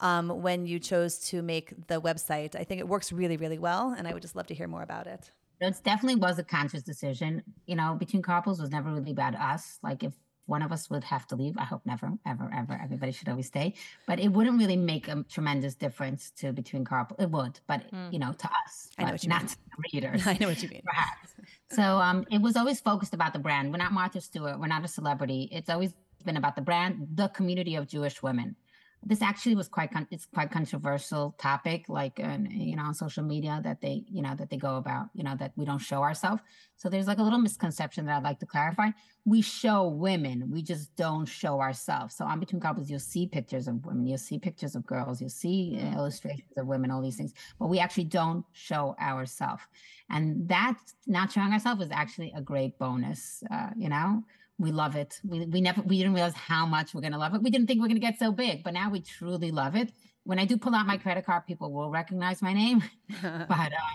[0.00, 3.94] Um, when you chose to make the website, I think it works really, really well.
[3.96, 5.30] And I would just love to hear more about it.
[5.60, 7.42] It definitely was a conscious decision.
[7.66, 9.78] You know, between carpools was never really about us.
[9.82, 10.12] Like if
[10.46, 11.56] one of us would have to leave.
[11.58, 12.80] I hope never, ever, ever.
[12.82, 13.74] Everybody should always stay.
[14.06, 17.20] But it wouldn't really make a tremendous difference to between carpool.
[17.20, 18.12] It would, but mm.
[18.12, 19.48] you know, to us, I know what you not mean.
[19.48, 20.26] to the readers.
[20.26, 20.82] I know what you mean.
[20.84, 21.34] Perhaps.
[21.70, 23.72] so um, it was always focused about the brand.
[23.72, 24.58] We're not Martha Stewart.
[24.60, 25.48] We're not a celebrity.
[25.50, 25.92] It's always
[26.24, 28.56] been about the brand, the community of Jewish women
[29.06, 33.60] this actually was quite con- it's quite controversial topic like you know on social media
[33.62, 36.42] that they you know that they go about you know that we don't show ourselves.
[36.76, 38.90] So there's like a little misconception that i'd like to clarify.
[39.24, 42.14] We show women we just don't show ourselves.
[42.16, 45.30] So on between carpools you'll see pictures of women you'll see pictures of girls you'll
[45.30, 49.62] see illustrations of women all these things but we actually don't show ourselves.
[50.10, 54.24] And that not showing ourselves is actually a great bonus uh, you know
[54.58, 55.20] we love it.
[55.24, 57.42] We, we never we didn't realize how much we're gonna love it.
[57.42, 59.92] We didn't think we are gonna get so big, but now we truly love it.
[60.24, 62.82] When I do pull out my credit card, people will recognize my name.
[63.22, 63.94] but uh,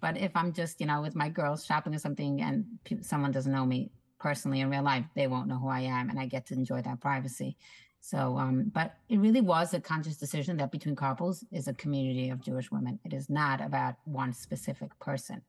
[0.00, 3.32] but if I'm just you know with my girls shopping or something, and pe- someone
[3.32, 6.26] doesn't know me personally in real life, they won't know who I am, and I
[6.26, 7.56] get to enjoy that privacy.
[8.00, 12.30] So, um, but it really was a conscious decision that Between Carpools is a community
[12.30, 12.98] of Jewish women.
[13.04, 15.42] It is not about one specific person.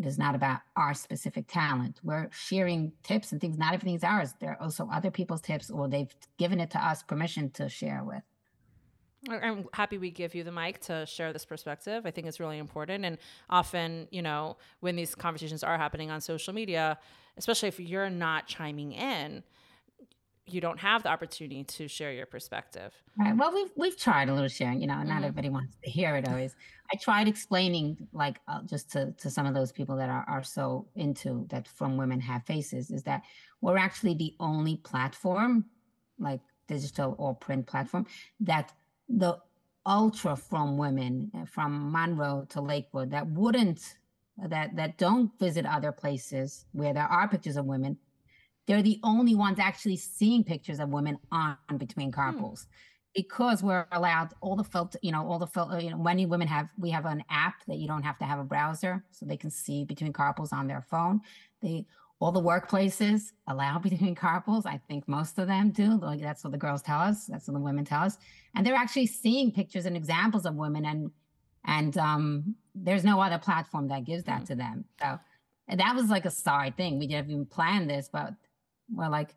[0.00, 2.00] It is not about our specific talent.
[2.02, 3.58] We're sharing tips and things.
[3.58, 4.32] Not everything is ours.
[4.40, 8.02] There are also other people's tips, or they've given it to us permission to share
[8.02, 8.22] with.
[9.28, 12.06] I'm happy we give you the mic to share this perspective.
[12.06, 13.04] I think it's really important.
[13.04, 13.18] And
[13.50, 16.98] often, you know, when these conversations are happening on social media,
[17.36, 19.42] especially if you're not chiming in,
[20.52, 22.92] you don't have the opportunity to share your perspective.
[23.18, 23.36] Right.
[23.36, 24.80] Well, we've we've tried a little sharing.
[24.80, 25.24] You know, not mm-hmm.
[25.24, 26.54] everybody wants to hear it always.
[26.92, 30.42] I tried explaining, like, uh, just to to some of those people that are are
[30.42, 33.22] so into that frum women have faces, is that
[33.60, 35.66] we're actually the only platform,
[36.18, 38.06] like digital or print platform,
[38.40, 38.72] that
[39.08, 39.38] the
[39.86, 43.96] ultra frum women uh, from Monroe to Lakewood that wouldn't
[44.48, 47.96] that that don't visit other places where there are pictures of women
[48.66, 52.20] they're the only ones actually seeing pictures of women on between hmm.
[52.20, 52.64] carpools.
[52.64, 52.70] Hmm.
[53.12, 56.46] Because we're allowed all the filter, you know, all the filter, you know, many women
[56.46, 59.36] have, we have an app that you don't have to have a browser so they
[59.36, 61.20] can see between carpools on their phone.
[61.60, 61.86] They
[62.20, 64.66] all the workplaces allow between carpools.
[64.66, 65.98] I think most of them do.
[65.98, 67.26] Like that's what the girls tell us.
[67.26, 68.18] That's what the women tell us.
[68.54, 71.10] And they're actually seeing pictures and examples of women, and
[71.64, 74.44] and um, there's no other platform that gives that mm-hmm.
[74.44, 74.84] to them.
[75.00, 75.18] So
[75.76, 76.98] that was like a sorry thing.
[76.98, 78.34] We didn't even plan this, but
[78.92, 79.34] we're like,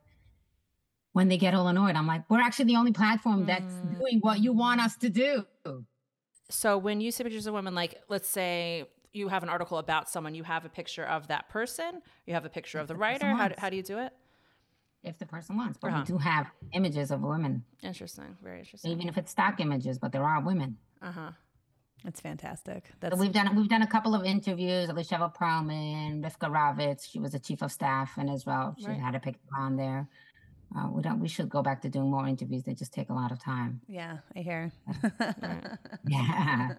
[1.14, 4.00] when they get all annoyed, I'm like, we're actually the only platform that's mm.
[4.00, 5.46] doing what you want us to do.
[6.50, 10.10] So when you see pictures of women, like let's say you have an article about
[10.10, 12.96] someone, you have a picture of that person, you have a picture if of the,
[12.96, 13.28] the writer.
[13.28, 14.12] How do, how do you do it?
[15.04, 16.04] If the person wants, but uh-huh.
[16.08, 17.64] we do have images of women.
[17.84, 18.90] Interesting, very interesting.
[18.92, 20.78] Even if it's stock images, but there are women.
[21.02, 21.32] Uh huh.
[22.04, 22.92] That's fantastic.
[23.00, 24.90] That's so we've done we've done a couple of interviews.
[24.90, 28.76] Elisheva Perlman, Rivka Ravitz, she was the chief of staff in Israel.
[28.78, 29.00] She right.
[29.00, 30.08] had a picture on there.
[30.76, 31.20] Uh, we don't.
[31.20, 32.64] We should go back to doing more interviews.
[32.64, 33.82] They just take a lot of time.
[33.88, 34.72] Yeah, I hear.
[36.08, 36.70] yeah.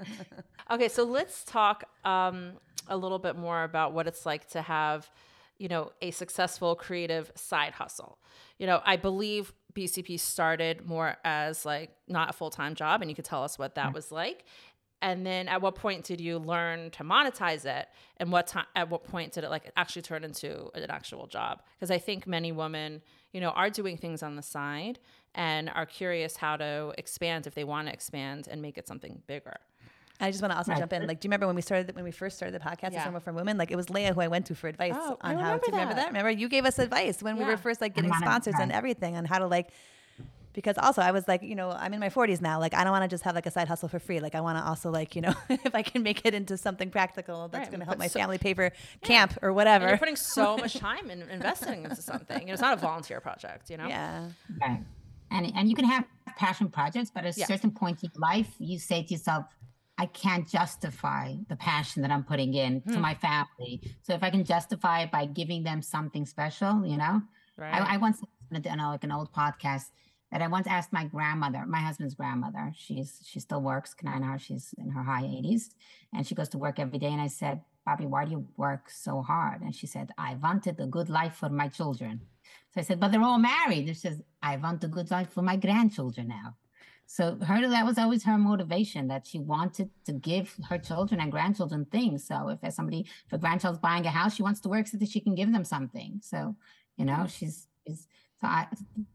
[0.71, 2.55] Okay, so let's talk um,
[2.89, 5.09] a little bit more about what it's like to have,
[5.59, 8.19] you know, a successful creative side hustle.
[8.59, 13.11] You know, I believe BCP started more as like not a full time job, and
[13.11, 14.45] you could tell us what that was like.
[15.05, 17.89] And then, at what point did you learn to monetize it?
[18.17, 18.65] And what time?
[18.75, 21.63] At what point did it like actually turn into an actual job?
[21.77, 23.03] Because I think many women
[23.35, 24.99] you know, are doing things on the side
[25.35, 29.21] and are curious how to expand if they want to expand and make it something
[29.27, 29.57] bigger.
[30.21, 30.79] I just want to also right.
[30.79, 31.09] jump in.
[31.09, 33.03] Like, do you remember when we started when we first started the podcast, yeah.
[33.03, 33.59] Summer from Women?
[33.59, 35.95] Like, it was Leah who I went to for advice oh, on how to remember
[35.95, 36.07] that.
[36.07, 37.43] Remember, you gave us advice when yeah.
[37.43, 39.71] we were first like getting sponsors and everything on how to like
[40.55, 42.59] because also I was like, you know, I'm in my 40s now.
[42.59, 44.21] Like, I don't want to just have like a side hustle for free.
[44.21, 46.91] Like, I want to also like, you know, if I can make it into something
[46.91, 47.71] practical that's right.
[47.71, 48.71] going to help my so, family pay for yeah.
[49.03, 49.85] camp or whatever.
[49.85, 52.41] And you're putting so much time in investing into something.
[52.41, 53.69] You know, it's not a volunteer project.
[53.69, 53.89] You know.
[53.89, 54.29] Yeah.
[54.61, 54.81] Right.
[55.31, 56.05] And and you can have
[56.39, 57.49] passion projects, but at a yes.
[57.49, 59.47] certain point in life, you say to yourself.
[59.97, 62.95] I can't justify the passion that I'm putting in hmm.
[62.95, 63.81] to my family.
[64.03, 67.23] So if I can justify it by giving them something special, you know,
[67.57, 67.81] right.
[67.81, 68.21] I, I once
[68.53, 69.91] did like an old podcast
[70.35, 72.73] that I once asked my grandmother, my husband's grandmother.
[72.77, 75.71] She's she still works, Kanai She's in her high 80s,
[76.13, 77.13] and she goes to work every day.
[77.13, 79.61] And I said, Bobby, why do you work so hard?
[79.63, 82.21] And she said, I wanted a good life for my children.
[82.73, 83.87] So I said, but they're all married.
[83.87, 86.57] And she says, I want a good life for my grandchildren now.
[87.07, 91.31] So her that was always her motivation that she wanted to give her children and
[91.31, 92.27] grandchildren things.
[92.27, 94.97] So if there's somebody, if a grandchild's buying a house, she wants to work so
[94.97, 96.19] that she can give them something.
[96.25, 96.57] So,
[96.97, 98.09] you know, she's, she's
[98.45, 98.67] so I,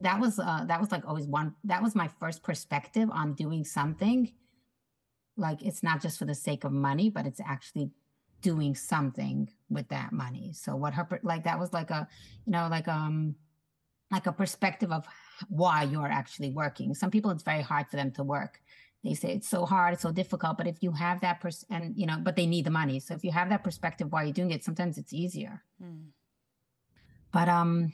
[0.01, 1.53] that was uh, that was like always one.
[1.63, 4.31] That was my first perspective on doing something.
[5.37, 7.91] Like it's not just for the sake of money, but it's actually
[8.41, 10.53] doing something with that money.
[10.53, 12.07] So what her like that was like a
[12.45, 13.35] you know like um
[14.11, 15.05] like a perspective of
[15.47, 16.95] why you're actually working.
[16.95, 18.59] Some people it's very hard for them to work.
[19.03, 20.57] They say it's so hard, it's so difficult.
[20.57, 22.99] But if you have that person, and you know, but they need the money.
[22.99, 25.61] So if you have that perspective why you're doing it, sometimes it's easier.
[25.81, 26.07] Mm.
[27.31, 27.93] But um,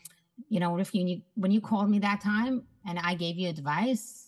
[0.50, 4.22] you know, if you when you called me that time and I gave you advice.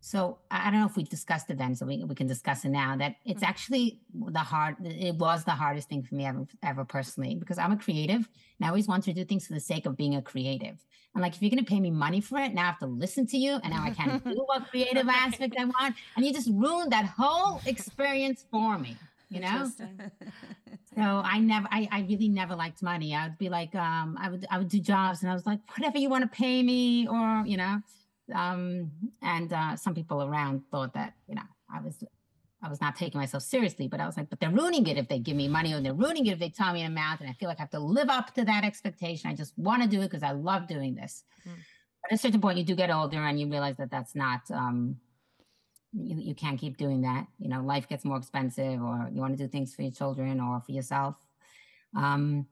[0.00, 2.68] So I don't know if we discussed it then, so we, we can discuss it
[2.68, 2.96] now.
[2.96, 3.50] That it's mm-hmm.
[3.50, 4.76] actually the hard.
[4.84, 8.64] It was the hardest thing for me ever, ever personally, because I'm a creative and
[8.64, 10.78] I always want to do things for the sake of being a creative.
[11.14, 12.86] And like, if you're going to pay me money for it, now I have to
[12.86, 16.32] listen to you, and now I can't do what creative aspect I want, and you
[16.32, 18.96] just ruined that whole experience for me
[19.30, 19.70] you know
[20.98, 23.14] so i never I, I really never liked money.
[23.14, 25.60] I would be like um i would i would do jobs and i was like
[25.76, 27.80] whatever you want to pay me or you know
[28.34, 28.90] um
[29.22, 32.02] and uh some people around thought that you know i was
[32.62, 35.08] i was not taking myself seriously but i was like but they're ruining it if
[35.08, 37.30] they give me money or they're ruining it if they tell me an amount and
[37.30, 39.30] i feel like i have to live up to that expectation.
[39.30, 41.24] I just want to do it because i love doing this.
[41.46, 41.52] Mm.
[42.06, 44.96] at a certain point you do get older and you realize that that's not um
[45.92, 47.26] you, you can't keep doing that.
[47.38, 50.40] You know, life gets more expensive, or you want to do things for your children
[50.40, 51.16] or for yourself.
[51.96, 52.46] Um,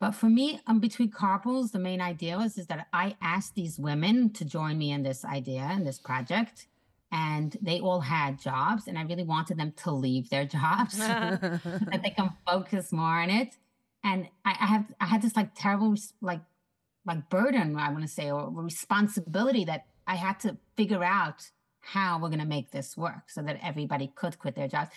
[0.00, 3.78] but for me, um, between carpools, the main idea was is that I asked these
[3.78, 6.66] women to join me in this idea and this project,
[7.10, 12.00] and they all had jobs, and I really wanted them to leave their jobs that
[12.02, 13.56] they can focus more on it.
[14.02, 16.42] And I, I have I had this like terrible like
[17.06, 21.50] like burden I want to say or responsibility that I had to figure out
[21.84, 24.90] how we're going to make this work so that everybody could quit their jobs.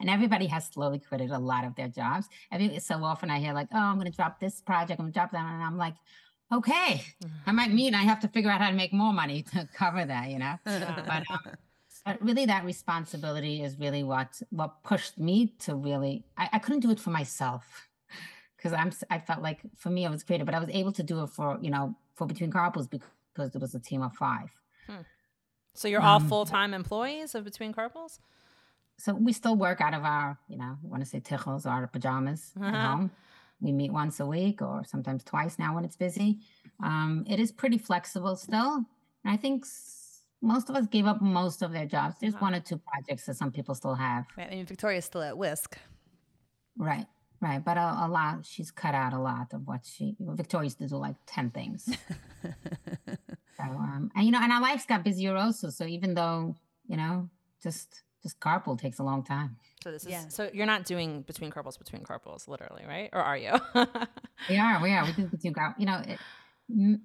[0.00, 2.28] And everybody has slowly quitted a lot of their jobs.
[2.52, 5.00] Every so often I hear like, "Oh, I'm going to drop this project.
[5.00, 5.94] I'm going to drop that," and I'm like,
[6.52, 7.02] "Okay,
[7.48, 10.04] I might mean I have to figure out how to make more money to cover
[10.04, 10.54] that," you know.
[10.64, 11.40] but, um,
[12.06, 16.24] but really, that responsibility is really what what pushed me to really.
[16.36, 17.88] I, I couldn't do it for myself
[18.56, 18.92] because I'm.
[19.10, 21.30] I felt like for me I was creative, but I was able to do it
[21.30, 24.50] for you know for between carpools because it was a team of five.
[24.86, 25.00] Hmm.
[25.78, 28.18] So you're all um, full time employees of Between Carpools?
[28.98, 31.68] So we still work out of our, you know, I want to say tichels or
[31.68, 32.66] our pajamas uh-huh.
[32.66, 33.10] at home.
[33.60, 36.40] we meet once a week or sometimes twice now when it's busy.
[36.82, 38.84] Um, it is pretty flexible still.
[39.24, 39.64] And I think
[40.42, 42.16] most of us gave up most of their jobs.
[42.20, 44.24] There's one or two projects that some people still have.
[44.36, 44.48] Right.
[44.50, 45.78] I mean, Victoria's still at Whisk.
[46.76, 47.06] Right.
[47.40, 47.64] Right.
[47.64, 50.88] But a, a lot, she's cut out a lot of what she, Victoria used to
[50.88, 51.88] do like 10 things.
[53.58, 55.70] so, um, and, you know, and our lives got busier also.
[55.70, 56.54] So even though,
[56.86, 57.28] you know,
[57.62, 59.56] just, just carpool takes a long time.
[59.82, 60.28] So this is yeah.
[60.28, 63.10] so you're not doing between carpools between carpools, literally, right?
[63.12, 63.52] Or are you?
[64.48, 64.82] we are.
[64.82, 65.04] We are.
[65.04, 65.78] We do between carpools.
[65.78, 66.18] You know, it,
[66.70, 67.02] m-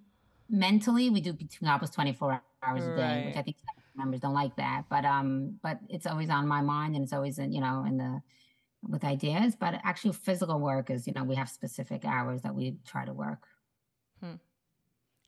[0.50, 3.58] mentally we do between carpools 24 hours a day, which I think
[3.96, 4.86] members don't like that.
[4.90, 7.98] But um, but it's always on my mind, and it's always in, you know in
[7.98, 8.22] the
[8.82, 9.56] with ideas.
[9.56, 13.14] But actually, physical work is you know we have specific hours that we try to
[13.14, 13.48] work.
[14.20, 14.36] Hmm.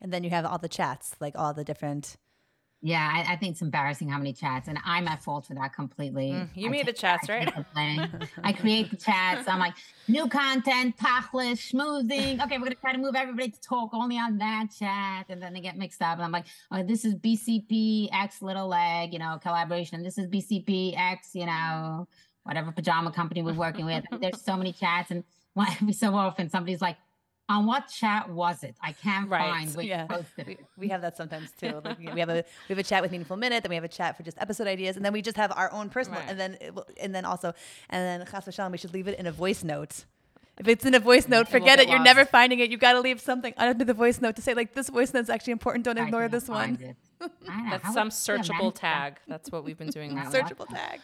[0.06, 2.18] And then you have all the chats, like all the different
[2.82, 5.74] yeah, I, I, think it's embarrassing how many chats, and I'm at fault for that
[5.74, 6.34] completely.
[6.34, 7.52] Mm, you I made the chats, right?
[8.44, 9.48] I create the chats.
[9.48, 9.74] I'm like,
[10.08, 12.44] new content, tachlis, schmoozing.
[12.44, 15.54] Okay, we're gonna try to move everybody to talk only on that chat, and then
[15.54, 16.18] they get mixed up.
[16.18, 19.96] And I'm like, oh, this is BCP X little leg, you know, collaboration.
[19.96, 22.08] And this is BCP X, you know,
[22.44, 24.04] whatever pajama company we're working with.
[24.22, 25.24] There's so many chats, and
[25.82, 26.98] every so often somebody's like,
[27.48, 28.76] on what chat was it?
[28.82, 29.52] I can't right.
[29.52, 30.08] find which yeah.
[30.46, 31.82] we, we, have that sometimes too.
[31.84, 33.90] Like we have a we have a chat with Meaningful Minute, then we have a
[33.90, 36.30] chat for just episode ideas, and then we just have our own personal, right.
[36.30, 36.58] and then
[37.00, 37.54] and then also
[37.90, 40.06] and then Chas v'shalom, we should leave it in a voice note.
[40.58, 41.90] If it's in a voice note, forget it.
[41.90, 42.72] You're never finding it.
[42.72, 45.30] You got to leave something under the voice note to say like this voice note's
[45.30, 45.84] actually important.
[45.84, 46.96] Don't ignore this one.
[47.70, 49.20] That's some searchable tag.
[49.28, 50.16] That's what we've been doing.
[50.16, 50.32] Now.
[50.32, 51.04] Searchable tags.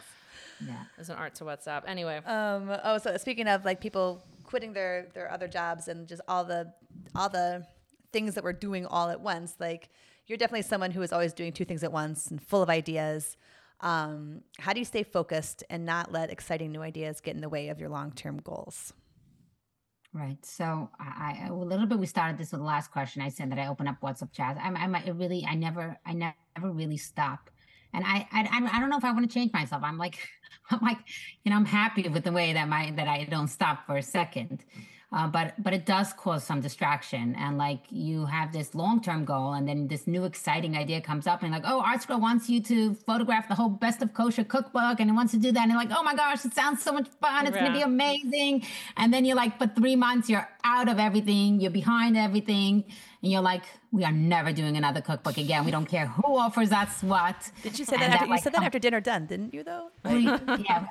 [0.66, 1.82] Yeah, as an art to WhatsApp.
[1.86, 2.18] Anyway.
[2.24, 2.70] Um.
[2.82, 4.22] Oh, so speaking of like people
[4.52, 6.70] quitting their their other jobs and just all the
[7.14, 7.66] all the
[8.12, 9.88] things that we're doing all at once like
[10.26, 13.38] you're definitely someone who is always doing two things at once and full of ideas
[13.80, 17.48] um, how do you stay focused and not let exciting new ideas get in the
[17.48, 18.92] way of your long-term goals
[20.14, 20.44] Right.
[20.44, 23.22] So I, I, a little bit we started this with the last question.
[23.22, 24.60] I said that I open up WhatsApp chats.
[24.62, 26.34] I'm, I'm I really I never I never
[26.70, 27.48] really stop,
[27.92, 29.82] and I I I don't know if I want to change myself.
[29.84, 30.18] I'm like
[30.70, 30.98] I'm like,
[31.44, 34.02] you know, I'm happy with the way that my that I don't stop for a
[34.02, 34.64] second.
[35.12, 37.34] Uh, but but it does cause some distraction.
[37.36, 41.42] And like you have this long-term goal and then this new exciting idea comes up
[41.42, 45.10] and like oh ArtScroll wants you to photograph the whole best of kosher cookbook and
[45.10, 45.62] it wants to do that.
[45.62, 47.46] And you're like oh my gosh it sounds so much fun.
[47.46, 47.66] It's yeah.
[47.66, 48.64] gonna be amazing.
[48.96, 51.60] And then you're like for three months you're out of everything.
[51.60, 52.84] You're behind everything.
[53.22, 55.66] And you're like we are never doing another cookbook again.
[55.66, 57.50] We don't care who offers us what.
[57.62, 59.90] Did you say that, after, that, you said that after dinner done didn't you though?
[60.06, 60.86] Yeah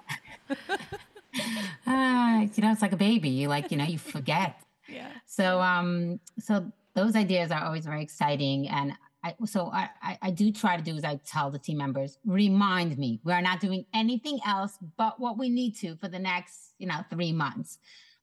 [1.36, 3.30] uh, you know, it's like a baby.
[3.30, 4.62] You like, you know, you forget.
[4.90, 5.10] yeah.
[5.26, 10.32] So, um, so those ideas are always very exciting, and I, so I, I, I
[10.32, 13.60] do try to do is I tell the team members, remind me, we are not
[13.60, 17.78] doing anything else but what we need to for the next, you know, three months.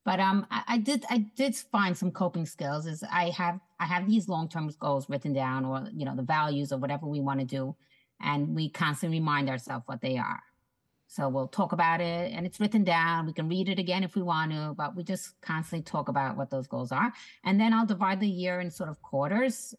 [0.05, 2.87] But um, I, I did I did find some coping skills.
[2.87, 6.23] Is I have I have these long term goals written down, or you know, the
[6.23, 7.77] values or whatever we want to do,
[8.21, 10.41] and we constantly remind ourselves what they are.
[11.09, 13.27] So we'll talk about it and it's written down.
[13.27, 16.37] We can read it again if we want to, but we just constantly talk about
[16.37, 17.11] what those goals are.
[17.45, 19.75] And then I'll divide the year in sort of quarters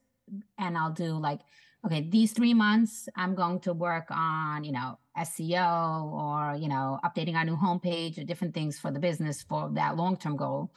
[0.58, 1.42] and I'll do like,
[1.86, 7.00] okay, these three months, I'm going to work on, you know, SEO or, you know,
[7.06, 10.72] updating our new homepage or different things for the business for that long term goal.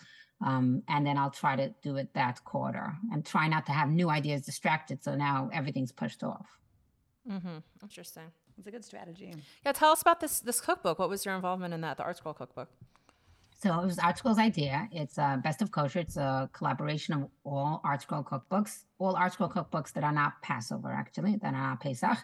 [0.44, 3.88] Um, and then I'll try to do it that quarter and try not to have
[3.88, 5.02] new ideas distracted.
[5.02, 6.46] So now everything's pushed off.
[7.30, 7.58] Mm-hmm.
[7.82, 8.32] Interesting.
[8.58, 9.34] It's a good strategy.
[9.64, 10.98] Yeah, tell us about this this cookbook.
[10.98, 12.68] What was your involvement in that, the ArtScroll cookbook?
[13.62, 14.88] So it was ArtScroll's idea.
[14.90, 16.00] It's a best of kosher.
[16.00, 21.36] It's a collaboration of all ArtScroll cookbooks, all ArtScroll cookbooks that are not Passover, actually,
[21.36, 22.18] that are not Pesach.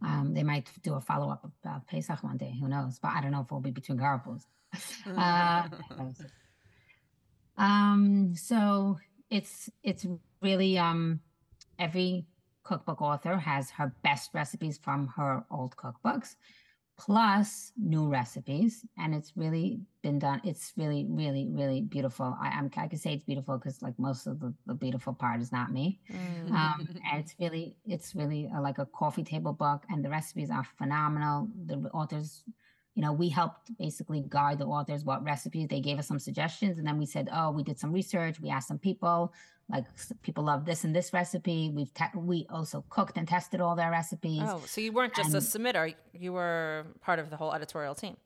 [0.00, 2.54] Um, they might do a follow up about Pesach one day.
[2.58, 2.98] Who knows?
[2.98, 4.44] But I don't know if we'll be between carpools.
[5.06, 5.68] uh,
[7.58, 8.98] um, so
[9.30, 10.06] it's it's
[10.40, 11.20] really um,
[11.78, 12.24] every
[12.64, 16.36] cookbook author has her best recipes from her old cookbooks
[16.98, 22.36] plus new recipes and it's really been done it's really really really beautiful.
[22.40, 25.40] I am i can say it's beautiful because like most of the, the beautiful part
[25.40, 26.00] is not me.
[26.12, 26.50] Mm.
[26.52, 30.50] um, and it's really it's really a, like a coffee table book and the recipes
[30.50, 31.48] are phenomenal.
[31.66, 32.44] The authors
[32.94, 35.68] you know we helped basically guide the authors what recipes.
[35.68, 38.38] They gave us some suggestions and then we said oh we did some research.
[38.40, 39.32] We asked some people
[39.72, 39.86] like
[40.22, 41.70] people love this and this recipe.
[41.74, 44.42] We've te- we also cooked and tested all their recipes.
[44.44, 47.94] Oh, so you weren't just and, a submitter; you were part of the whole editorial
[47.94, 48.16] team.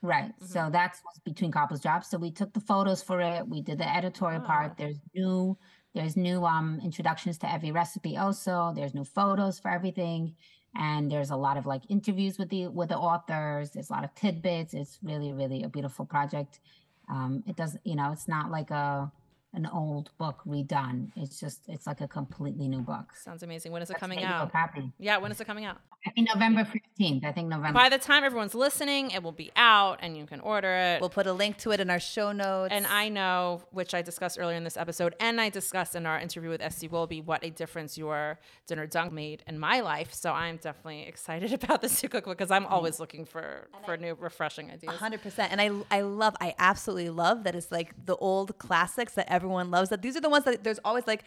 [0.00, 0.26] Right.
[0.26, 0.46] Mm-hmm.
[0.46, 2.06] So that's Between Carpools jobs.
[2.08, 3.48] So we took the photos for it.
[3.48, 4.46] We did the editorial oh.
[4.46, 4.76] part.
[4.78, 5.58] There's new
[5.94, 8.72] there's new um introductions to every recipe also.
[8.74, 10.36] There's new photos for everything.
[10.76, 13.72] And there's a lot of like interviews with the with the authors.
[13.72, 14.74] There's a lot of tidbits.
[14.74, 16.60] It's really, really a beautiful project
[17.08, 19.10] Um, it doesn't, you know, it's not like a
[19.54, 21.10] an old book redone.
[21.16, 23.14] It's just it's like a completely new book.
[23.16, 23.72] Sounds amazing.
[23.72, 24.52] When is it coming out?
[24.98, 25.78] Yeah, when is it coming out?
[26.06, 27.24] I think November 15th.
[27.24, 27.72] I think November.
[27.72, 31.00] By the time everyone's listening, it will be out and you can order it.
[31.00, 32.72] We'll put a link to it in our show notes.
[32.72, 36.18] And I know, which I discussed earlier in this episode, and I discussed in our
[36.18, 38.38] interview with Esty Willoughby, what a difference your
[38.68, 40.14] Dinner Done made in my life.
[40.14, 42.70] So I'm definitely excited about this new cookbook because I'm mm.
[42.70, 44.94] always looking for, for new, refreshing ideas.
[44.94, 45.48] 100%.
[45.50, 49.72] And I, I love, I absolutely love that it's like the old classics that everyone
[49.72, 49.90] loves.
[49.90, 51.24] That these are the ones that there's always like,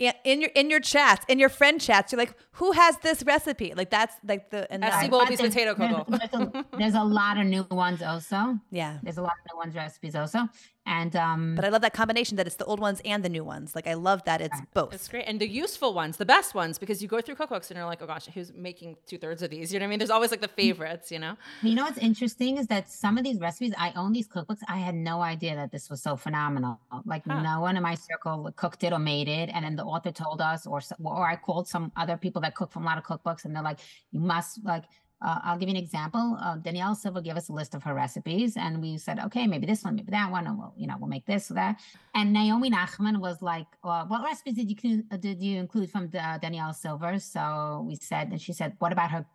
[0.00, 3.74] in your in your chats, in your friend chats, you're like, who has this recipe?
[3.74, 6.06] Like that's like the and that's Bobby's potato cocoa.
[6.08, 8.58] There's, there's, a, there's a lot of new ones also.
[8.70, 10.48] Yeah, there's a lot of new ones recipes also.
[10.90, 13.44] And um, but I love that combination that it's the old ones and the new
[13.44, 13.76] ones.
[13.76, 14.92] Like I love that it's both.
[14.92, 17.76] It's great and the useful ones, the best ones, because you go through cookbooks and
[17.78, 19.72] you're like, oh gosh, who's making two thirds of these?
[19.72, 19.98] You know what I mean?
[20.00, 21.36] There's always like the favorites, you know.
[21.62, 24.58] You know what's interesting is that some of these recipes I own these cookbooks.
[24.68, 26.80] I had no idea that this was so phenomenal.
[27.06, 27.40] Like huh.
[27.40, 30.40] no one in my circle cooked it or made it, and then the author told
[30.40, 33.44] us, or or I called some other people that cook from a lot of cookbooks,
[33.44, 33.78] and they're like,
[34.10, 34.86] you must like
[35.22, 36.38] uh, I'll give you an example.
[36.40, 39.66] Uh, Danielle Silva gave us a list of her recipes, and we said, okay, maybe
[39.66, 41.80] this one, maybe that one, and we'll, you know, we'll make this or that.
[42.14, 46.38] And Naomi Nachman was like, well, what recipes did you did you include from the,
[46.40, 47.20] Danielle Silva?
[47.20, 49.26] So we said, and she said, what about her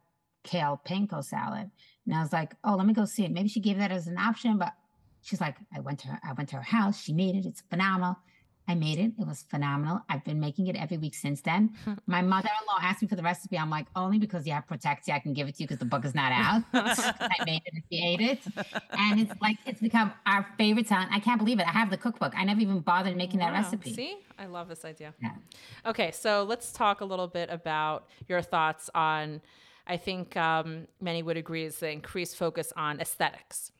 [0.43, 1.69] kale panko salad?
[2.05, 3.31] And I was like, oh, let me go see it.
[3.31, 4.73] Maybe she gave that as an option, but
[5.21, 6.99] she's like, I went to her, I went to her house.
[6.99, 7.45] She made it.
[7.45, 8.17] It's phenomenal.
[8.67, 9.11] I made it.
[9.19, 10.01] It was phenomenal.
[10.09, 11.75] I've been making it every week since then.
[12.07, 13.57] My mother-in-law asked me for the recipe.
[13.57, 15.85] I'm like, only because you have protektzia, I can give it to you because the
[15.85, 16.63] book is not out.
[16.73, 18.39] I made it and she ate it.
[18.91, 21.07] And it's like it's become our favorite time.
[21.11, 21.67] I can't believe it.
[21.67, 22.33] I have the cookbook.
[22.35, 23.51] I never even bothered making wow.
[23.51, 23.93] that recipe.
[23.93, 24.17] See?
[24.39, 25.13] I love this idea.
[25.21, 25.31] Yeah.
[25.85, 29.41] Okay, so let's talk a little bit about your thoughts on
[29.87, 33.71] I think um, many would agree is the increased focus on aesthetics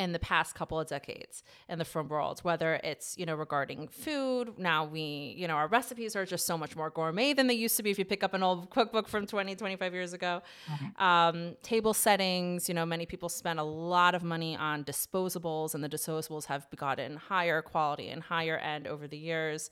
[0.00, 3.86] in the past couple of decades in the frum world, whether it's, you know, regarding
[3.86, 4.58] food.
[4.58, 7.76] Now we, you know, our recipes are just so much more gourmet than they used
[7.76, 10.40] to be if you pick up an old cookbook from 20, 25 years ago.
[10.72, 11.02] Mm-hmm.
[11.02, 15.84] Um, table settings, you know, many people spend a lot of money on disposables, and
[15.84, 19.68] the disposables have gotten higher quality and higher end over the years.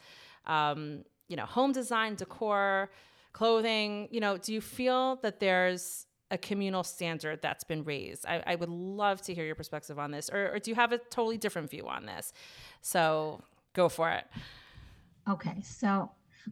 [0.47, 2.91] Um, you know, home design, decor,
[3.33, 8.27] clothing, you know, do you feel that there's a communal standard that's been raised.
[8.27, 10.93] I, I would love to hear your perspective on this, or, or, do you have
[10.93, 12.33] a totally different view on this?
[12.83, 14.25] So go for it.
[15.29, 16.11] Okay, so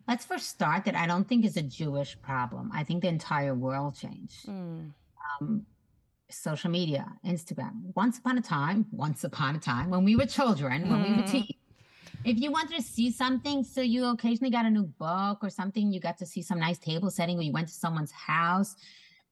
[0.09, 2.71] let's first start that I don't think is a Jewish problem.
[2.73, 4.47] I think the entire world changed.
[4.47, 4.93] Mm.
[5.41, 5.67] Um,
[6.31, 7.95] social media, Instagram.
[7.95, 11.05] Once upon a time, once upon a time, when we were children, when mm.
[11.05, 11.31] we were mm-hmm.
[11.31, 11.51] teens,
[12.25, 15.93] if you wanted to see something, so you occasionally got a new book or something,
[15.93, 18.75] you got to see some nice table setting, or you went to someone's house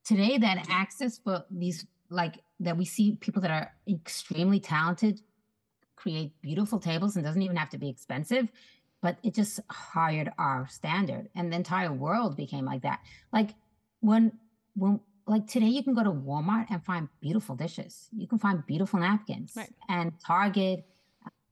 [0.04, 5.20] today that access for these like that we see people that are extremely talented
[5.96, 8.48] create beautiful tables and doesn't even have to be expensive
[9.00, 13.00] but it just hired our standard and the entire world became like that
[13.32, 13.50] like
[14.00, 14.32] when
[14.74, 18.66] when like today you can go to walmart and find beautiful dishes you can find
[18.66, 19.72] beautiful napkins right.
[19.88, 20.84] and target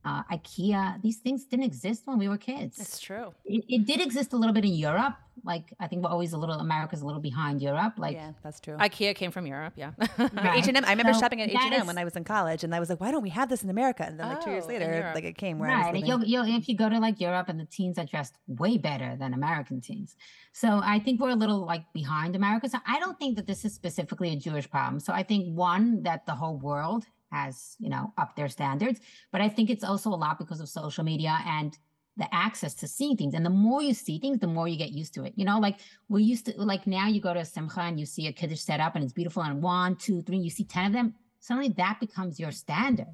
[0.05, 1.01] uh, IKEA.
[1.03, 2.77] These things didn't exist when we were kids.
[2.77, 3.33] That's true.
[3.45, 5.15] It, it, did exist a little bit in Europe.
[5.45, 7.95] Like I think we're always a little America's a little behind Europe.
[7.97, 8.77] Like yeah, that's true.
[8.77, 9.75] IKEA came from Europe.
[9.77, 9.93] Yeah.
[10.01, 10.85] H and M.
[10.85, 12.81] I remember so shopping at H and M when I was in college, and I
[12.81, 14.05] was like, why don't we have this in America?
[14.07, 15.59] And then like two years oh, later, like it came.
[15.59, 15.95] Where right.
[15.97, 19.17] You'll, you'll, if you go to like Europe, and the teens are dressed way better
[19.19, 20.17] than American teens.
[20.53, 22.69] So I think we're a little like behind America.
[22.69, 25.01] So I don't think that this is specifically a Jewish problem.
[25.01, 29.01] So I think one that the whole world has, you know, upped their standards.
[29.33, 31.77] But I think it's also a lot because of social media and
[32.17, 33.35] the access to seeing things.
[33.35, 35.33] And the more you see things, the more you get used to it.
[35.35, 35.79] You know, like
[36.09, 38.61] we used to, like now you go to a simcha and you see a kiddush
[38.61, 41.15] set up and it's beautiful and one, two, three, you see 10 of them.
[41.41, 43.09] Suddenly that becomes your standard.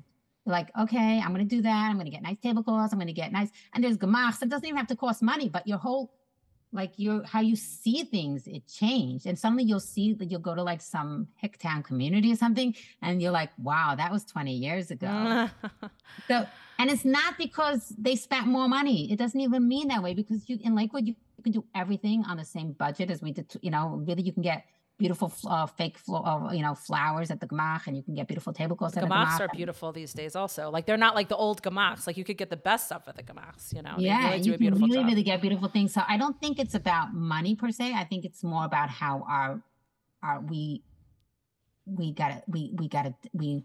[0.44, 1.88] You're like, okay, I'm going to do that.
[1.88, 2.92] I'm going to get nice tablecloths.
[2.92, 3.50] I'm going to get nice.
[3.72, 4.42] And there's gemachs.
[4.42, 6.12] It doesn't even have to cost money, but your whole
[6.72, 9.26] like your how you see things it changed.
[9.26, 12.74] And suddenly you'll see that you'll go to like some hick town community or something
[13.02, 15.48] and you're like wow that was 20 years ago.
[16.26, 16.46] So
[16.78, 19.10] and it's not because they spent more money.
[19.12, 22.24] It doesn't even mean that way because you in lakewood you, you can do everything
[22.24, 24.64] on the same budget as we did you know really you can get
[24.99, 28.26] beautiful uh, fake flo- uh, you know flowers at the gemach, and you can get
[28.26, 28.94] beautiful tablecloths.
[28.94, 30.36] The gemachs are beautiful these days.
[30.36, 32.07] Also, like they're not like the old gemachs.
[32.07, 33.72] Like you could get the best stuff at the gemachs.
[33.74, 35.07] You know, yeah, really you can really job.
[35.07, 35.94] really get beautiful things.
[35.94, 37.94] So I don't think it's about money per se.
[37.94, 39.62] I think it's more about how our
[40.22, 40.82] our we
[41.86, 42.42] we got it.
[42.49, 43.14] We we got it.
[43.32, 43.64] We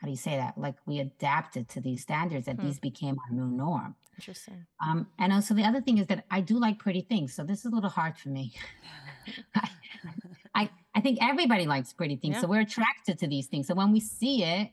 [0.00, 0.56] how do you say that?
[0.56, 2.66] Like we adapted to these standards that hmm.
[2.66, 3.94] these became our new norm.
[4.16, 4.66] Interesting.
[4.84, 7.34] Um, and also the other thing is that I do like pretty things.
[7.34, 8.52] So this is a little hard for me.
[9.54, 9.68] I,
[10.94, 12.36] I, think everybody likes pretty things.
[12.36, 12.40] Yeah.
[12.42, 13.66] So we're attracted to these things.
[13.66, 14.70] So when we see it,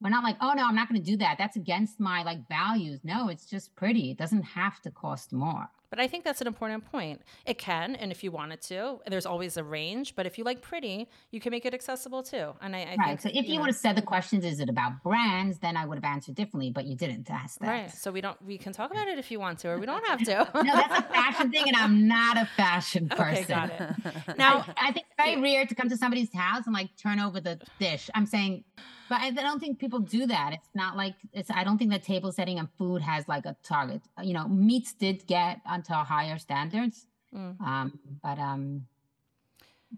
[0.00, 1.36] we're not like, oh no, I'm not going to do that.
[1.38, 3.00] That's against my like values.
[3.04, 4.10] No, it's just pretty.
[4.10, 5.68] It doesn't have to cost more.
[5.90, 7.20] But I think that's an important point.
[7.44, 10.14] It can, and if you wanted to, there's always a range.
[10.14, 12.54] But if you like pretty, you can make it accessible too.
[12.60, 13.06] And I, I right.
[13.06, 15.58] Think, so if you, you know, would have said the questions, is it about brands?
[15.58, 16.70] Then I would have answered differently.
[16.70, 17.68] But you didn't ask that.
[17.68, 17.90] Right.
[17.92, 18.40] So we don't.
[18.42, 20.48] We can talk about it if you want to, or we don't have to.
[20.62, 23.20] no, that's a fashion thing, and I'm not a fashion person.
[23.30, 24.36] Okay, got it.
[24.38, 27.20] Now I, I think it's very weird to come to somebody's house and like turn
[27.20, 28.10] over the dish.
[28.14, 28.64] I'm saying
[29.10, 30.52] but I don't think people do that.
[30.52, 31.50] It's not like it's.
[31.50, 34.02] I don't think that table setting and food has like a target.
[34.22, 37.06] You know, meats did get onto higher standards,
[37.36, 37.60] mm.
[37.60, 38.86] um, but um,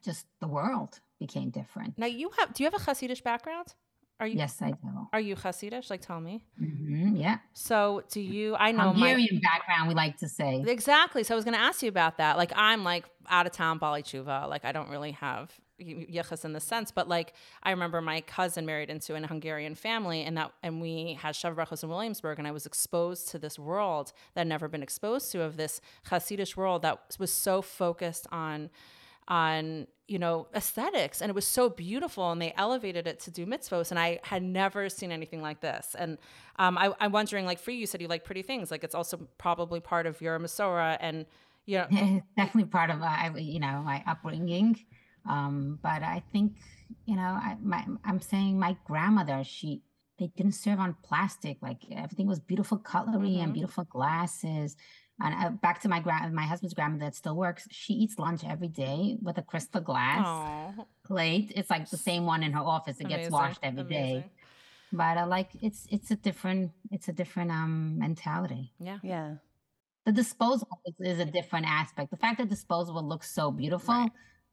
[0.02, 1.98] just the world became different.
[1.98, 2.54] Now you have.
[2.54, 3.74] Do you have a Hasidic background?
[4.18, 4.38] Are you?
[4.38, 5.08] Yes, I do.
[5.12, 5.90] Are you Hasidic?
[5.90, 6.44] Like, tell me.
[6.58, 7.38] Mm-hmm, yeah.
[7.52, 8.56] So, do you?
[8.56, 9.88] I know Hungarian my, background.
[9.88, 11.22] We like to say exactly.
[11.22, 12.38] So, I was going to ask you about that.
[12.38, 14.48] Like, I'm like out of town, Bali Chuva.
[14.48, 15.52] Like, I don't really have
[15.84, 20.22] yichus in the sense, but like I remember my cousin married into an Hungarian family,
[20.22, 23.58] and that and we had Sheva Brachos in Williamsburg, and I was exposed to this
[23.58, 28.26] world that I'd never been exposed to of this Hasidic world that was so focused
[28.30, 28.70] on
[29.28, 33.46] on you know aesthetics and it was so beautiful and they elevated it to do
[33.46, 35.94] mitzvos and i had never seen anything like this.
[35.98, 36.18] And
[36.56, 38.94] um, I, am wondering like for you you said you like pretty things like it's
[38.94, 41.24] also probably part of your masora and
[41.66, 41.86] you know
[42.36, 44.78] definitely part of uh, you know my upbringing
[45.28, 46.56] um, but I think,
[47.06, 49.82] you know, I, my, I'm saying my grandmother, she,
[50.18, 51.58] they didn't serve on plastic.
[51.62, 53.44] Like everything was beautiful cutlery mm-hmm.
[53.44, 54.76] and beautiful glasses.
[55.20, 57.68] And uh, back to my grand, my husband's grandmother that still works.
[57.70, 60.86] She eats lunch every day with a crystal glass Aww.
[61.04, 61.52] plate.
[61.54, 62.98] It's like the same one in her office.
[62.98, 63.20] It Amazing.
[63.22, 64.20] gets washed every Amazing.
[64.20, 64.26] day.
[64.92, 68.72] But uh, like it's it's a different it's a different um mentality.
[68.78, 69.34] Yeah, yeah.
[70.04, 72.10] The disposable is, is a different aspect.
[72.10, 73.94] The fact that disposable looks so beautiful.
[73.94, 74.10] Right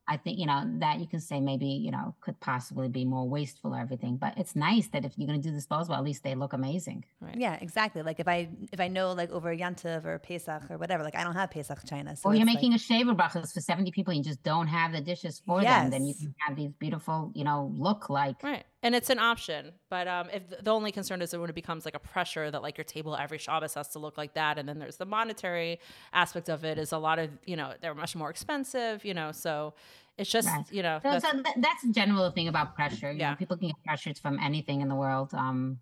[0.09, 3.29] I think, you know, that you can say maybe, you know, could possibly be more
[3.29, 4.17] wasteful or everything.
[4.17, 7.05] But it's nice that if you're going to do disposable, at least they look amazing.
[7.21, 7.35] Right.
[7.37, 8.01] Yeah, exactly.
[8.01, 11.23] Like if I if I know like over Yantiv or Pesach or whatever, like I
[11.23, 12.15] don't have Pesach china.
[12.15, 14.67] So or you're making like, a sheva brachas for 70 people and you just don't
[14.67, 15.83] have the dishes for yes.
[15.83, 18.41] them, then you can have these beautiful, you know, look like.
[18.41, 18.65] Right.
[18.81, 19.73] And it's an option.
[19.89, 22.77] But um, if the only concern is when it becomes like a pressure that like
[22.77, 24.57] your table every Shabbos has to look like that.
[24.57, 25.79] And then there's the monetary
[26.13, 29.31] aspect of it is a lot of, you know, they're much more expensive, you know,
[29.31, 29.73] so
[30.17, 30.65] it's just right.
[30.69, 33.09] you know so, that's, so that's a general thing about pressure.
[33.09, 35.33] You yeah, know, people can get pressured from anything in the world.
[35.33, 35.79] Um,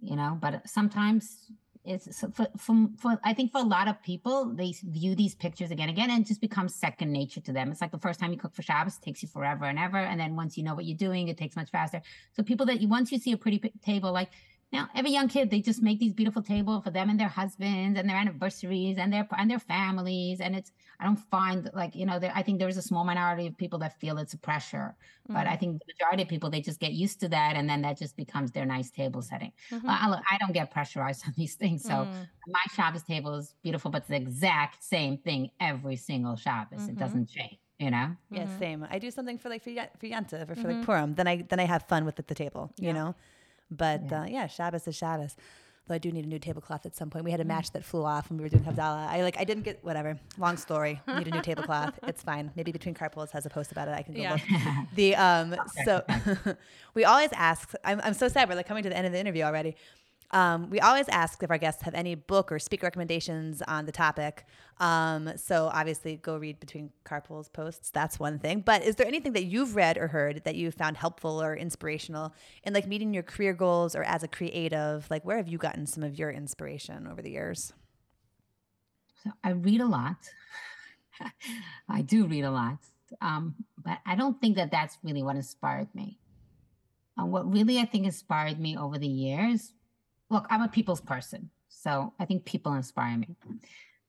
[0.00, 1.50] you know, but sometimes
[1.84, 5.34] it's so for, for, for I think for a lot of people they view these
[5.34, 7.70] pictures again and again and it just becomes second nature to them.
[7.70, 10.18] It's like the first time you cook for Shabbos, takes you forever and ever, and
[10.18, 12.00] then once you know what you're doing, it takes much faster.
[12.32, 14.30] So people that you once you see a pretty table like
[14.72, 17.98] now, every young kid, they just make these beautiful tables for them and their husbands
[17.98, 20.40] and their anniversaries and their and their families.
[20.40, 23.46] And it's I don't find like you know there, I think there's a small minority
[23.46, 25.34] of people that feel it's a pressure, mm-hmm.
[25.34, 25.60] but I mm-hmm.
[25.60, 28.16] think the majority of people they just get used to that and then that just
[28.16, 29.52] becomes their nice table setting.
[29.70, 29.88] Mm-hmm.
[29.88, 32.22] I, I, don't get pressurized on these things, so mm-hmm.
[32.48, 36.82] my Shabbos table is beautiful, but it's the exact same thing every single Shabbos.
[36.82, 36.98] It mm-hmm.
[36.98, 38.58] doesn't change you know yeah mm-hmm.
[38.60, 41.44] same i do something for like for, for yanta or for like purim then i
[41.48, 43.16] then i have fun with the, the table you know
[43.70, 45.36] but yeah, uh, yeah Shabbos is Shabbos.
[45.86, 47.26] Though I do need a new tablecloth at some point.
[47.26, 49.06] We had a match that flew off when we were doing Havdalah.
[49.06, 50.18] I like I didn't get whatever.
[50.38, 50.98] Long story.
[51.06, 51.98] Need a new tablecloth.
[52.04, 52.50] It's fine.
[52.56, 53.90] Maybe between carpools has a post about it.
[53.90, 54.32] I can go yeah.
[54.32, 54.40] look.
[54.94, 55.54] The um
[55.84, 56.02] so
[56.94, 57.74] we always ask.
[57.84, 59.76] I'm I'm so sad we're like coming to the end of the interview already.
[60.30, 63.92] Um, we always ask if our guests have any book or speaker recommendations on the
[63.92, 64.44] topic.
[64.80, 67.90] Um, so obviously, go read between carpools posts.
[67.90, 68.60] That's one thing.
[68.60, 72.34] But is there anything that you've read or heard that you found helpful or inspirational
[72.64, 75.06] in like meeting your career goals or as a creative?
[75.10, 77.72] Like, where have you gotten some of your inspiration over the years?
[79.22, 80.16] So I read a lot.
[81.88, 82.78] I do read a lot,
[83.20, 86.18] um, but I don't think that that's really what inspired me.
[87.16, 89.73] Uh, what really I think inspired me over the years
[90.34, 91.48] look, I'm a people's person.
[91.68, 93.36] So I think people inspire me.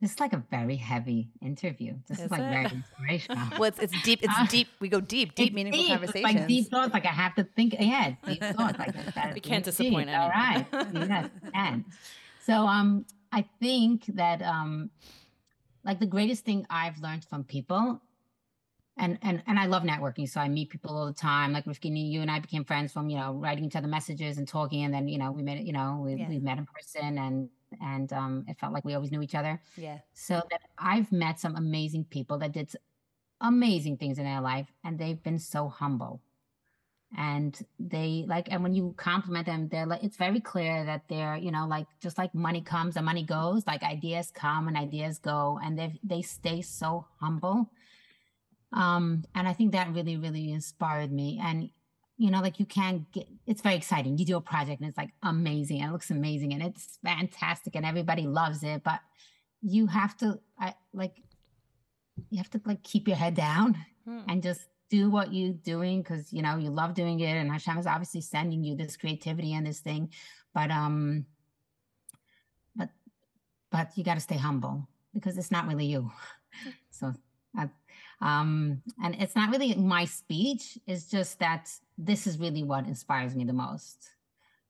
[0.01, 1.93] This is like a very heavy interview.
[2.07, 2.49] This is, is like it?
[2.49, 3.47] very inspirational.
[3.59, 4.19] well, it's, it's deep.
[4.23, 4.67] It's uh, deep.
[4.79, 5.91] We go deep, deep, meaningful deep.
[5.91, 6.25] conversations.
[6.25, 6.93] It's like deep thoughts.
[6.93, 8.17] Like I have to think ahead.
[8.27, 8.77] Deep thoughts.
[8.77, 9.33] Like that.
[9.33, 10.19] we can't disappoint anyone.
[10.19, 10.65] All right.
[10.93, 11.85] yes, and
[12.41, 14.89] so um, I think that um,
[15.85, 18.01] like the greatest thing I've learned from people
[18.97, 20.27] and and and I love networking.
[20.29, 21.51] So I meet people all the time.
[21.51, 24.47] Like Rifkin, you and I became friends from you know writing each other messages and
[24.47, 26.29] talking, and then you know we met you know we yeah.
[26.29, 27.49] we met in person, and
[27.81, 29.61] and um, it felt like we always knew each other.
[29.75, 29.99] Yeah.
[30.13, 32.71] So that I've met some amazing people that did
[33.41, 36.21] amazing things in their life, and they've been so humble.
[37.17, 41.37] And they like, and when you compliment them, they're like, it's very clear that they're,
[41.37, 45.19] you know, like just like money comes and money goes, like ideas come and ideas
[45.19, 47.69] go, and they they stay so humble
[48.73, 51.39] um, and I think that really, really inspired me.
[51.43, 51.69] And
[52.17, 54.17] you know, like you can get, it's very exciting.
[54.17, 55.81] You do a project and it's like amazing.
[55.81, 58.83] And it looks amazing and it's fantastic and everybody loves it.
[58.83, 59.01] But
[59.61, 61.15] you have to, I, like,
[62.29, 64.21] you have to like keep your head down hmm.
[64.29, 67.77] and just do what you're doing because you know you love doing it and Hashem
[67.77, 70.11] is obviously sending you this creativity and this thing
[70.53, 71.25] but um
[72.75, 72.89] but
[73.71, 76.11] but you got to stay humble because it's not really you
[76.91, 77.13] so
[77.57, 77.69] I,
[78.21, 83.35] um and it's not really my speech it's just that this is really what inspires
[83.35, 84.09] me the most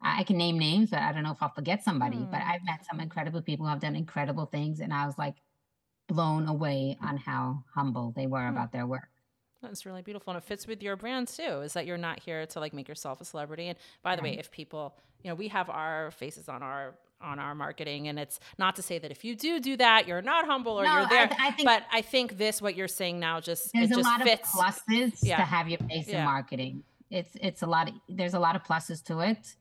[0.01, 2.29] I, can name names but I don't know if I'll forget somebody mm.
[2.29, 2.49] but hmm.
[2.49, 5.35] I've met some incredible people who have done incredible things and I was like
[6.07, 8.49] blown away on how humble they were mm.
[8.49, 9.09] about their work
[9.67, 10.31] that's really beautiful.
[10.31, 12.87] And it fits with your brand too, is that you're not here to like make
[12.87, 13.67] yourself a celebrity.
[13.67, 14.33] And by the right.
[14.33, 16.95] way, if people, you know, we have our faces on our
[17.25, 20.21] on our marketing and it's not to say that if you do do that you're
[20.21, 22.87] not humble or no, you're there I, I think, but i think this what you're
[22.87, 24.53] saying now just there's a just lot fits.
[24.53, 25.37] of pluses yeah.
[25.37, 26.19] to have your face yeah.
[26.19, 29.55] in marketing it's it's a lot of, there's a lot of pluses to it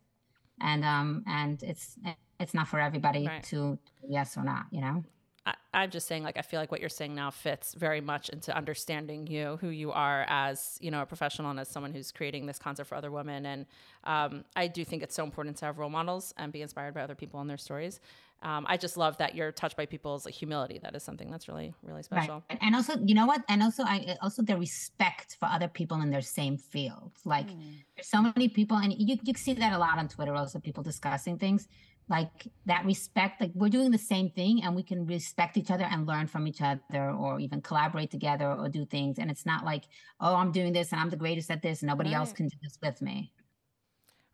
[0.60, 1.96] and um and it's
[2.38, 3.42] it's not for everybody right.
[3.44, 5.04] to yes or not you know
[5.46, 8.30] I, am just saying, like, I feel like what you're saying now fits very much
[8.30, 12.10] into understanding you, who you are as, you know, a professional and as someone who's
[12.10, 13.44] creating this concept for other women.
[13.44, 13.66] And
[14.04, 17.02] um, I do think it's so important to have role models and be inspired by
[17.02, 18.00] other people and their stories.
[18.42, 20.78] Um, I just love that you're touched by people's like, humility.
[20.82, 22.42] That is something that's really, really special.
[22.50, 22.58] Right.
[22.60, 23.42] And also, you know what?
[23.48, 27.12] And also, I also the respect for other people in their same field.
[27.24, 27.76] Like, mm.
[27.96, 30.34] there's so many people, and you you see that a lot on Twitter.
[30.34, 31.68] Also, people discussing things
[32.08, 35.84] like that respect like we're doing the same thing and we can respect each other
[35.84, 39.18] and learn from each other or even collaborate together or do things.
[39.18, 39.84] And it's not like
[40.20, 41.80] oh i'm doing this and i'm the greatest at this.
[41.80, 42.16] And nobody right.
[42.16, 43.32] else can do this with me.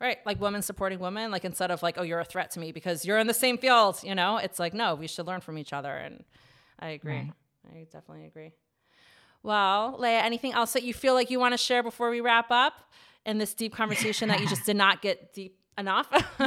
[0.00, 0.18] Right.
[0.24, 3.04] Like women supporting women like instead of like oh you're a threat to me because
[3.04, 4.38] you're in the same field you know?
[4.38, 6.24] It's like no we should learn from each other and
[6.80, 7.12] i agree.
[7.12, 7.32] Right.
[7.72, 8.50] i definitely agree.
[9.44, 12.50] Well leah anything else that you feel like you want to share before we wrap
[12.50, 12.90] up
[13.24, 16.08] in this deep conversation that you just did not get deep enough?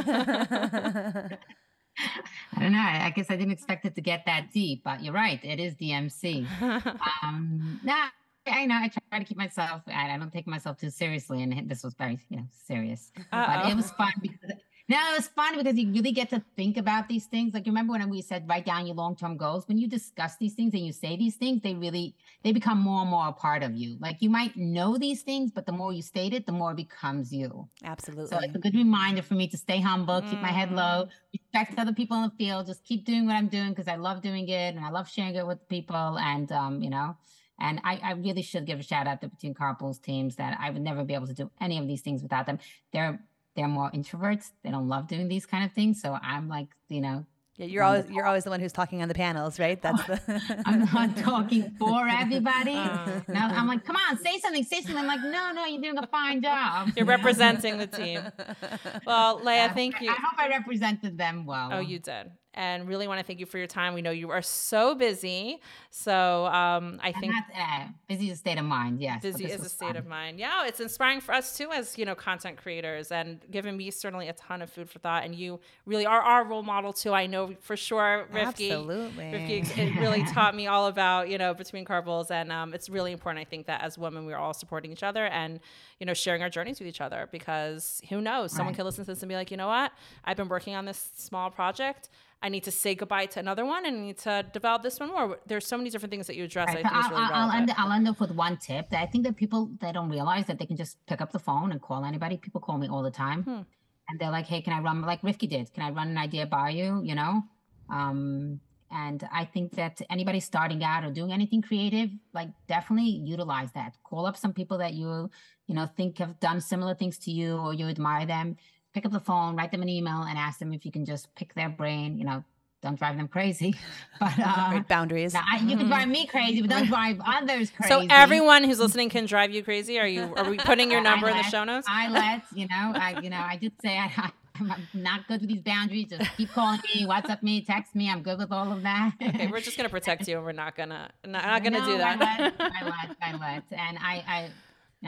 [2.56, 2.78] I don't know.
[2.78, 5.40] I guess I didn't expect it to get that deep, but you're right.
[5.42, 6.46] It is DMC.
[7.22, 8.08] um, nah,
[8.46, 8.76] I know.
[8.76, 9.82] I try to keep myself.
[9.86, 13.12] I, I don't take myself too seriously, and this was very, you know, serious.
[13.16, 13.46] Uh-oh.
[13.46, 14.56] But it was fun because
[14.86, 17.54] no, it was fun because you really get to think about these things.
[17.54, 19.66] Like remember when we said write down your long-term goals?
[19.66, 23.00] When you discuss these things and you say these things, they really they become more
[23.00, 23.96] and more a part of you.
[23.98, 26.76] Like you might know these things, but the more you state it, the more it
[26.76, 27.66] becomes you.
[27.82, 28.26] Absolutely.
[28.26, 30.28] So it's a good reminder for me to stay humble, mm.
[30.28, 31.10] keep my head low, mm.
[31.32, 34.20] respect other people in the field, just keep doing what I'm doing because I love
[34.20, 36.18] doing it and I love sharing it with people.
[36.18, 37.16] And um, you know,
[37.58, 40.70] and I, I, really should give a shout out to Between Carpools teams that I
[40.70, 42.58] would never be able to do any of these things without them.
[42.92, 43.20] They're
[43.54, 44.50] they're more introverts.
[44.62, 46.00] They don't love doing these kind of things.
[46.00, 47.26] So I'm like, you know,
[47.56, 49.80] yeah, you're always you're always the one who's talking on the panels, right?
[49.80, 52.74] That's the I'm not talking for everybody.
[52.84, 54.96] Uh, now I'm like, come on, say something, say something.
[54.96, 56.90] I'm like, no, no, you're doing a fine job.
[56.96, 58.20] You're representing the team.
[59.06, 60.10] Well, Leah, thank you.
[60.10, 61.70] I hope I represented them well.
[61.72, 63.94] Oh, you did and really want to thank you for your time.
[63.94, 65.60] We know you are so busy.
[65.90, 69.00] So um, I think uh, busy is a state of mind.
[69.00, 69.96] Yes, busy is a state fun.
[69.96, 70.38] of mind.
[70.38, 74.28] Yeah, it's inspiring for us too as you know content creators, and giving me certainly
[74.28, 75.24] a ton of food for thought.
[75.24, 77.12] And you really are our role model too.
[77.12, 78.70] I know for sure, Rifki.
[78.70, 82.88] Absolutely, Rifki, it really taught me all about you know between carpools, and um, it's
[82.88, 83.40] really important.
[83.40, 85.60] I think that as women, we're all supporting each other and
[85.98, 88.76] you know sharing our journeys with each other because who knows, someone right.
[88.76, 89.92] can listen to this and be like, you know what,
[90.24, 92.08] I've been working on this small project.
[92.44, 95.08] I need to say goodbye to another one and I need to develop this one
[95.08, 95.38] more.
[95.46, 96.68] There's so many different things that you address.
[96.68, 96.84] Right.
[96.84, 99.24] I think I'll, really I'll, end, I'll end up with one tip that I think
[99.24, 102.04] that people they don't realize that they can just pick up the phone and call
[102.04, 102.36] anybody.
[102.36, 103.62] People call me all the time, hmm.
[104.08, 105.72] and they're like, "Hey, can I run like Rifki did?
[105.72, 107.42] Can I run an idea by you?" You know.
[107.88, 113.72] Um, and I think that anybody starting out or doing anything creative, like definitely utilize
[113.72, 113.96] that.
[114.04, 115.30] Call up some people that you,
[115.66, 118.56] you know, think have done similar things to you or you admire them
[118.94, 121.34] pick up the phone, write them an email, and ask them if you can just
[121.34, 122.16] pick their brain.
[122.16, 122.44] You know,
[122.80, 123.74] don't drive them crazy,
[124.20, 125.34] but uh, boundaries.
[125.34, 127.88] Now, I, you can drive me crazy, but don't drive others crazy.
[127.88, 129.98] So everyone who's listening can drive you crazy.
[129.98, 130.32] Are you?
[130.36, 131.86] Are we putting your number in the show notes?
[131.90, 132.92] I let you know.
[132.94, 134.30] I you know I did say I,
[134.60, 136.06] I'm not good with these boundaries.
[136.10, 138.08] Just keep calling me, WhatsApp me, text me.
[138.08, 139.14] I'm good with all of that.
[139.20, 141.98] okay, we're just gonna protect you, and we're not gonna not, not gonna no, do
[141.98, 142.20] that.
[142.20, 144.50] I let, I let, I let, and I, I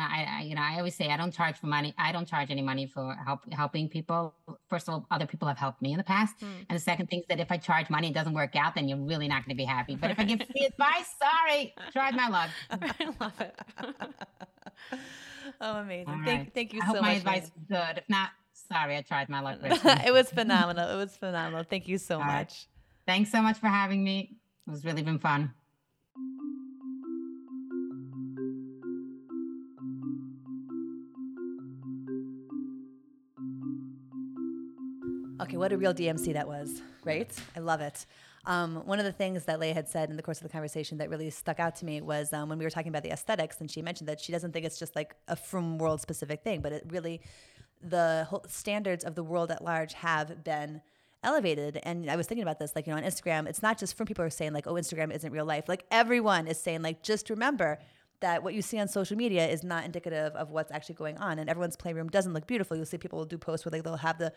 [0.03, 1.95] I, I, you know, I always say I don't charge for money.
[1.99, 4.35] I don't charge any money for help helping people.
[4.69, 6.47] First of all, other people have helped me in the past, mm.
[6.69, 8.89] and the second thing is that if I charge money, it doesn't work out, then
[8.89, 9.97] you're really not going to be happy.
[9.97, 12.51] But if I give free advice, sorry, tried my luck.
[12.71, 13.55] I love it.
[15.61, 16.13] oh, amazing!
[16.13, 16.25] Right.
[16.25, 17.03] Thank, thank you I so hope much.
[17.03, 17.99] My advice is good.
[17.99, 18.31] If not,
[18.71, 19.59] sorry, I tried my luck.
[19.63, 20.89] it was phenomenal.
[20.91, 21.65] It was phenomenal.
[21.69, 22.33] Thank you so all much.
[22.33, 22.67] Right.
[23.07, 24.37] Thanks so much for having me.
[24.67, 25.53] It was really been fun.
[35.47, 37.31] Okay, what a real DMC that was, right?
[37.57, 38.05] I love it.
[38.47, 40.99] Um, one of the things that Leah had said in the course of the conversation
[40.99, 43.61] that really stuck out to me was um, when we were talking about the aesthetics,
[43.61, 46.63] and she mentioned that she doesn't think it's just like a frum world specific thing,
[46.63, 47.21] but it really,
[47.81, 50.81] the standards of the world at large have been
[51.23, 51.79] elevated.
[51.85, 54.07] And I was thinking about this, like, you know, on Instagram, it's not just from
[54.07, 55.69] people who are saying, like, oh, Instagram isn't real life.
[55.69, 57.79] Like, everyone is saying, like, just remember,
[58.21, 61.39] that what you see on social media is not indicative of what's actually going on
[61.39, 63.97] and everyone's playroom doesn't look beautiful you'll see people will do posts where like they'll
[63.97, 64.33] have the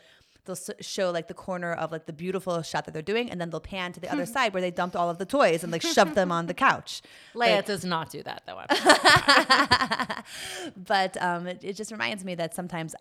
[0.45, 3.49] they'll show like the corner of like the beautiful shot that they're doing and then
[3.49, 5.81] they'll pan to the other side where they dumped all of the toys and like
[5.81, 7.01] shoved them on the couch
[7.33, 8.59] leah like, does not do that though
[10.87, 12.95] but um, it, it just reminds me that sometimes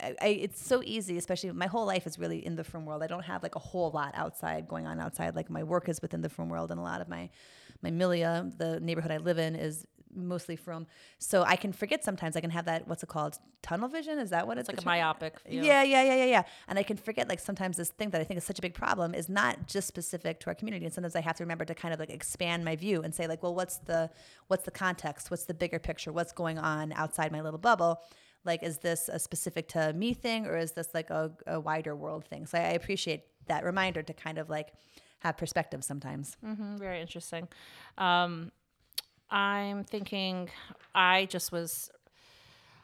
[0.00, 3.02] I, I, it's so easy, especially my whole life is really in the frum world.
[3.02, 5.34] I don't have like a whole lot outside going on outside.
[5.34, 7.30] Like my work is within the frum world, and a lot of my
[7.82, 9.86] my milia, the neighborhood I live in, is
[10.26, 10.86] mostly frum.
[11.18, 12.36] So I can forget sometimes.
[12.36, 12.88] I can have that.
[12.88, 13.38] What's it called?
[13.62, 14.18] Tunnel vision?
[14.18, 15.40] Is that what it's, it's like a myopic?
[15.48, 15.62] View.
[15.62, 16.42] Yeah, yeah, yeah, yeah, yeah.
[16.68, 18.74] And I can forget like sometimes this thing that I think is such a big
[18.74, 20.84] problem is not just specific to our community.
[20.84, 23.26] And sometimes I have to remember to kind of like expand my view and say
[23.26, 24.10] like, well, what's the
[24.48, 25.30] what's the context?
[25.30, 26.12] What's the bigger picture?
[26.12, 28.00] What's going on outside my little bubble?
[28.44, 31.94] Like, is this a specific to me thing or is this like a, a wider
[31.96, 32.46] world thing?
[32.46, 34.72] So I, I appreciate that reminder to kind of like
[35.20, 36.36] have perspective sometimes.
[36.44, 37.48] Mm-hmm, very interesting.
[37.96, 38.52] Um,
[39.30, 40.50] I'm thinking
[40.94, 41.90] I just was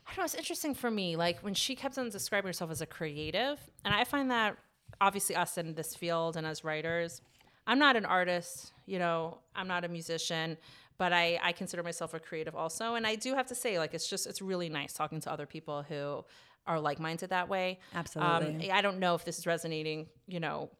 [0.07, 1.17] I don't know, it's interesting for me.
[1.17, 4.57] Like when she kept on describing herself as a creative, and I find that
[5.01, 7.23] obviously us in this field and as writers,
[7.67, 10.59] I'm not an artist, you know, I'm not a musician,
[10.99, 12.95] but I, I consider myself a creative also.
[12.95, 15.47] And I do have to say, like, it's just, it's really nice talking to other
[15.47, 16.25] people who
[16.67, 17.79] are like minded that way.
[17.95, 18.71] Absolutely.
[18.71, 20.71] Um, I don't know if this is resonating, you know,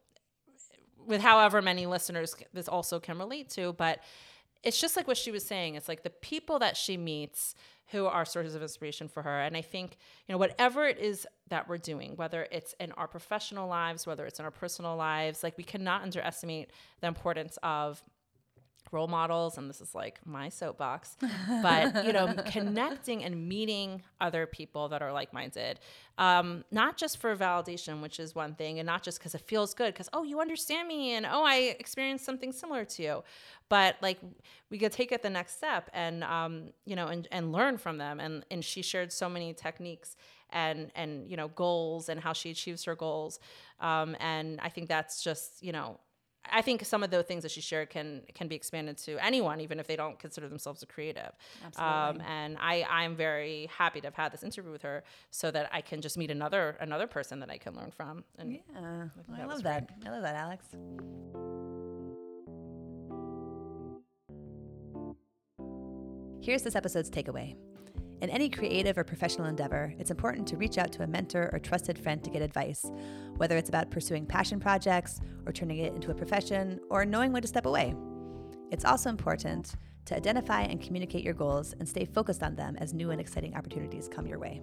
[1.05, 3.99] with however many listeners this also can relate to, but
[4.65, 5.75] it's just like what she was saying.
[5.75, 7.55] It's like the people that she meets
[7.91, 9.41] who are sources of inspiration for her.
[9.41, 9.97] And I think,
[10.27, 14.25] you know, whatever it is that we're doing, whether it's in our professional lives, whether
[14.25, 18.03] it's in our personal lives, like we cannot underestimate the importance of
[18.91, 21.17] role models and this is like my soapbox
[21.61, 25.79] but you know connecting and meeting other people that are like-minded
[26.17, 29.73] um, not just for validation which is one thing and not just because it feels
[29.73, 33.23] good because oh you understand me and oh i experienced something similar to you
[33.69, 34.19] but like
[34.69, 37.97] we could take it the next step and um, you know and, and learn from
[37.97, 40.15] them and and she shared so many techniques
[40.51, 43.39] and and you know goals and how she achieves her goals
[43.79, 45.99] um, and i think that's just you know
[46.51, 49.61] I think some of the things that she shared can can be expanded to anyone,
[49.61, 51.31] even if they don't consider themselves a creative.
[51.77, 55.69] Um, and I I'm very happy to have had this interview with her, so that
[55.71, 58.23] I can just meet another another person that I can learn from.
[58.37, 59.89] And yeah, I, I love that.
[60.05, 60.65] I love that, Alex.
[66.41, 67.55] Here's this episode's takeaway.
[68.25, 71.59] In any creative or professional endeavor, it's important to reach out to a mentor or
[71.59, 72.83] trusted friend to get advice,
[73.37, 77.43] whether it's about pursuing passion projects or turning it into a profession or knowing when
[77.43, 77.93] to step away.
[78.71, 82.95] It's also important to identify and communicate your goals and stay focused on them as
[82.95, 84.59] new and exciting opportunities come your way.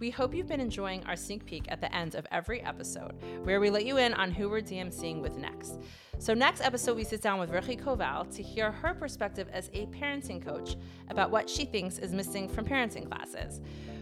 [0.00, 3.14] We hope you've been enjoying our sneak peek at the end of every episode,
[3.44, 5.80] where we let you in on who we're DMCing with next.
[6.18, 9.86] So, next episode, we sit down with Ruchi Koval to hear her perspective as a
[9.86, 10.76] parenting coach
[11.10, 13.60] about what she thinks is missing from parenting classes.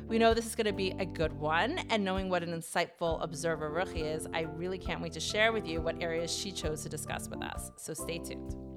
[0.08, 3.22] We know this is going to be a good one, and knowing what an insightful
[3.22, 6.82] observer Ruchi is, I really can't wait to share with you what areas she chose
[6.82, 7.70] to discuss with us.
[7.76, 8.71] So, stay tuned.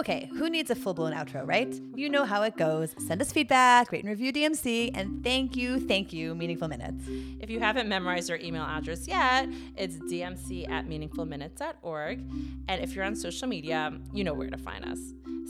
[0.00, 1.78] Okay, who needs a full blown outro, right?
[1.94, 2.94] You know how it goes.
[3.06, 7.04] Send us feedback, rate and review DMC, and thank you, thank you, Meaningful Minutes.
[7.38, 9.46] If you haven't memorized our email address yet,
[9.76, 12.18] it's dmc at meaningfulminutes.org.
[12.66, 14.98] And if you're on social media, you know where to find us.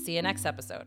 [0.04, 0.86] See you next episode.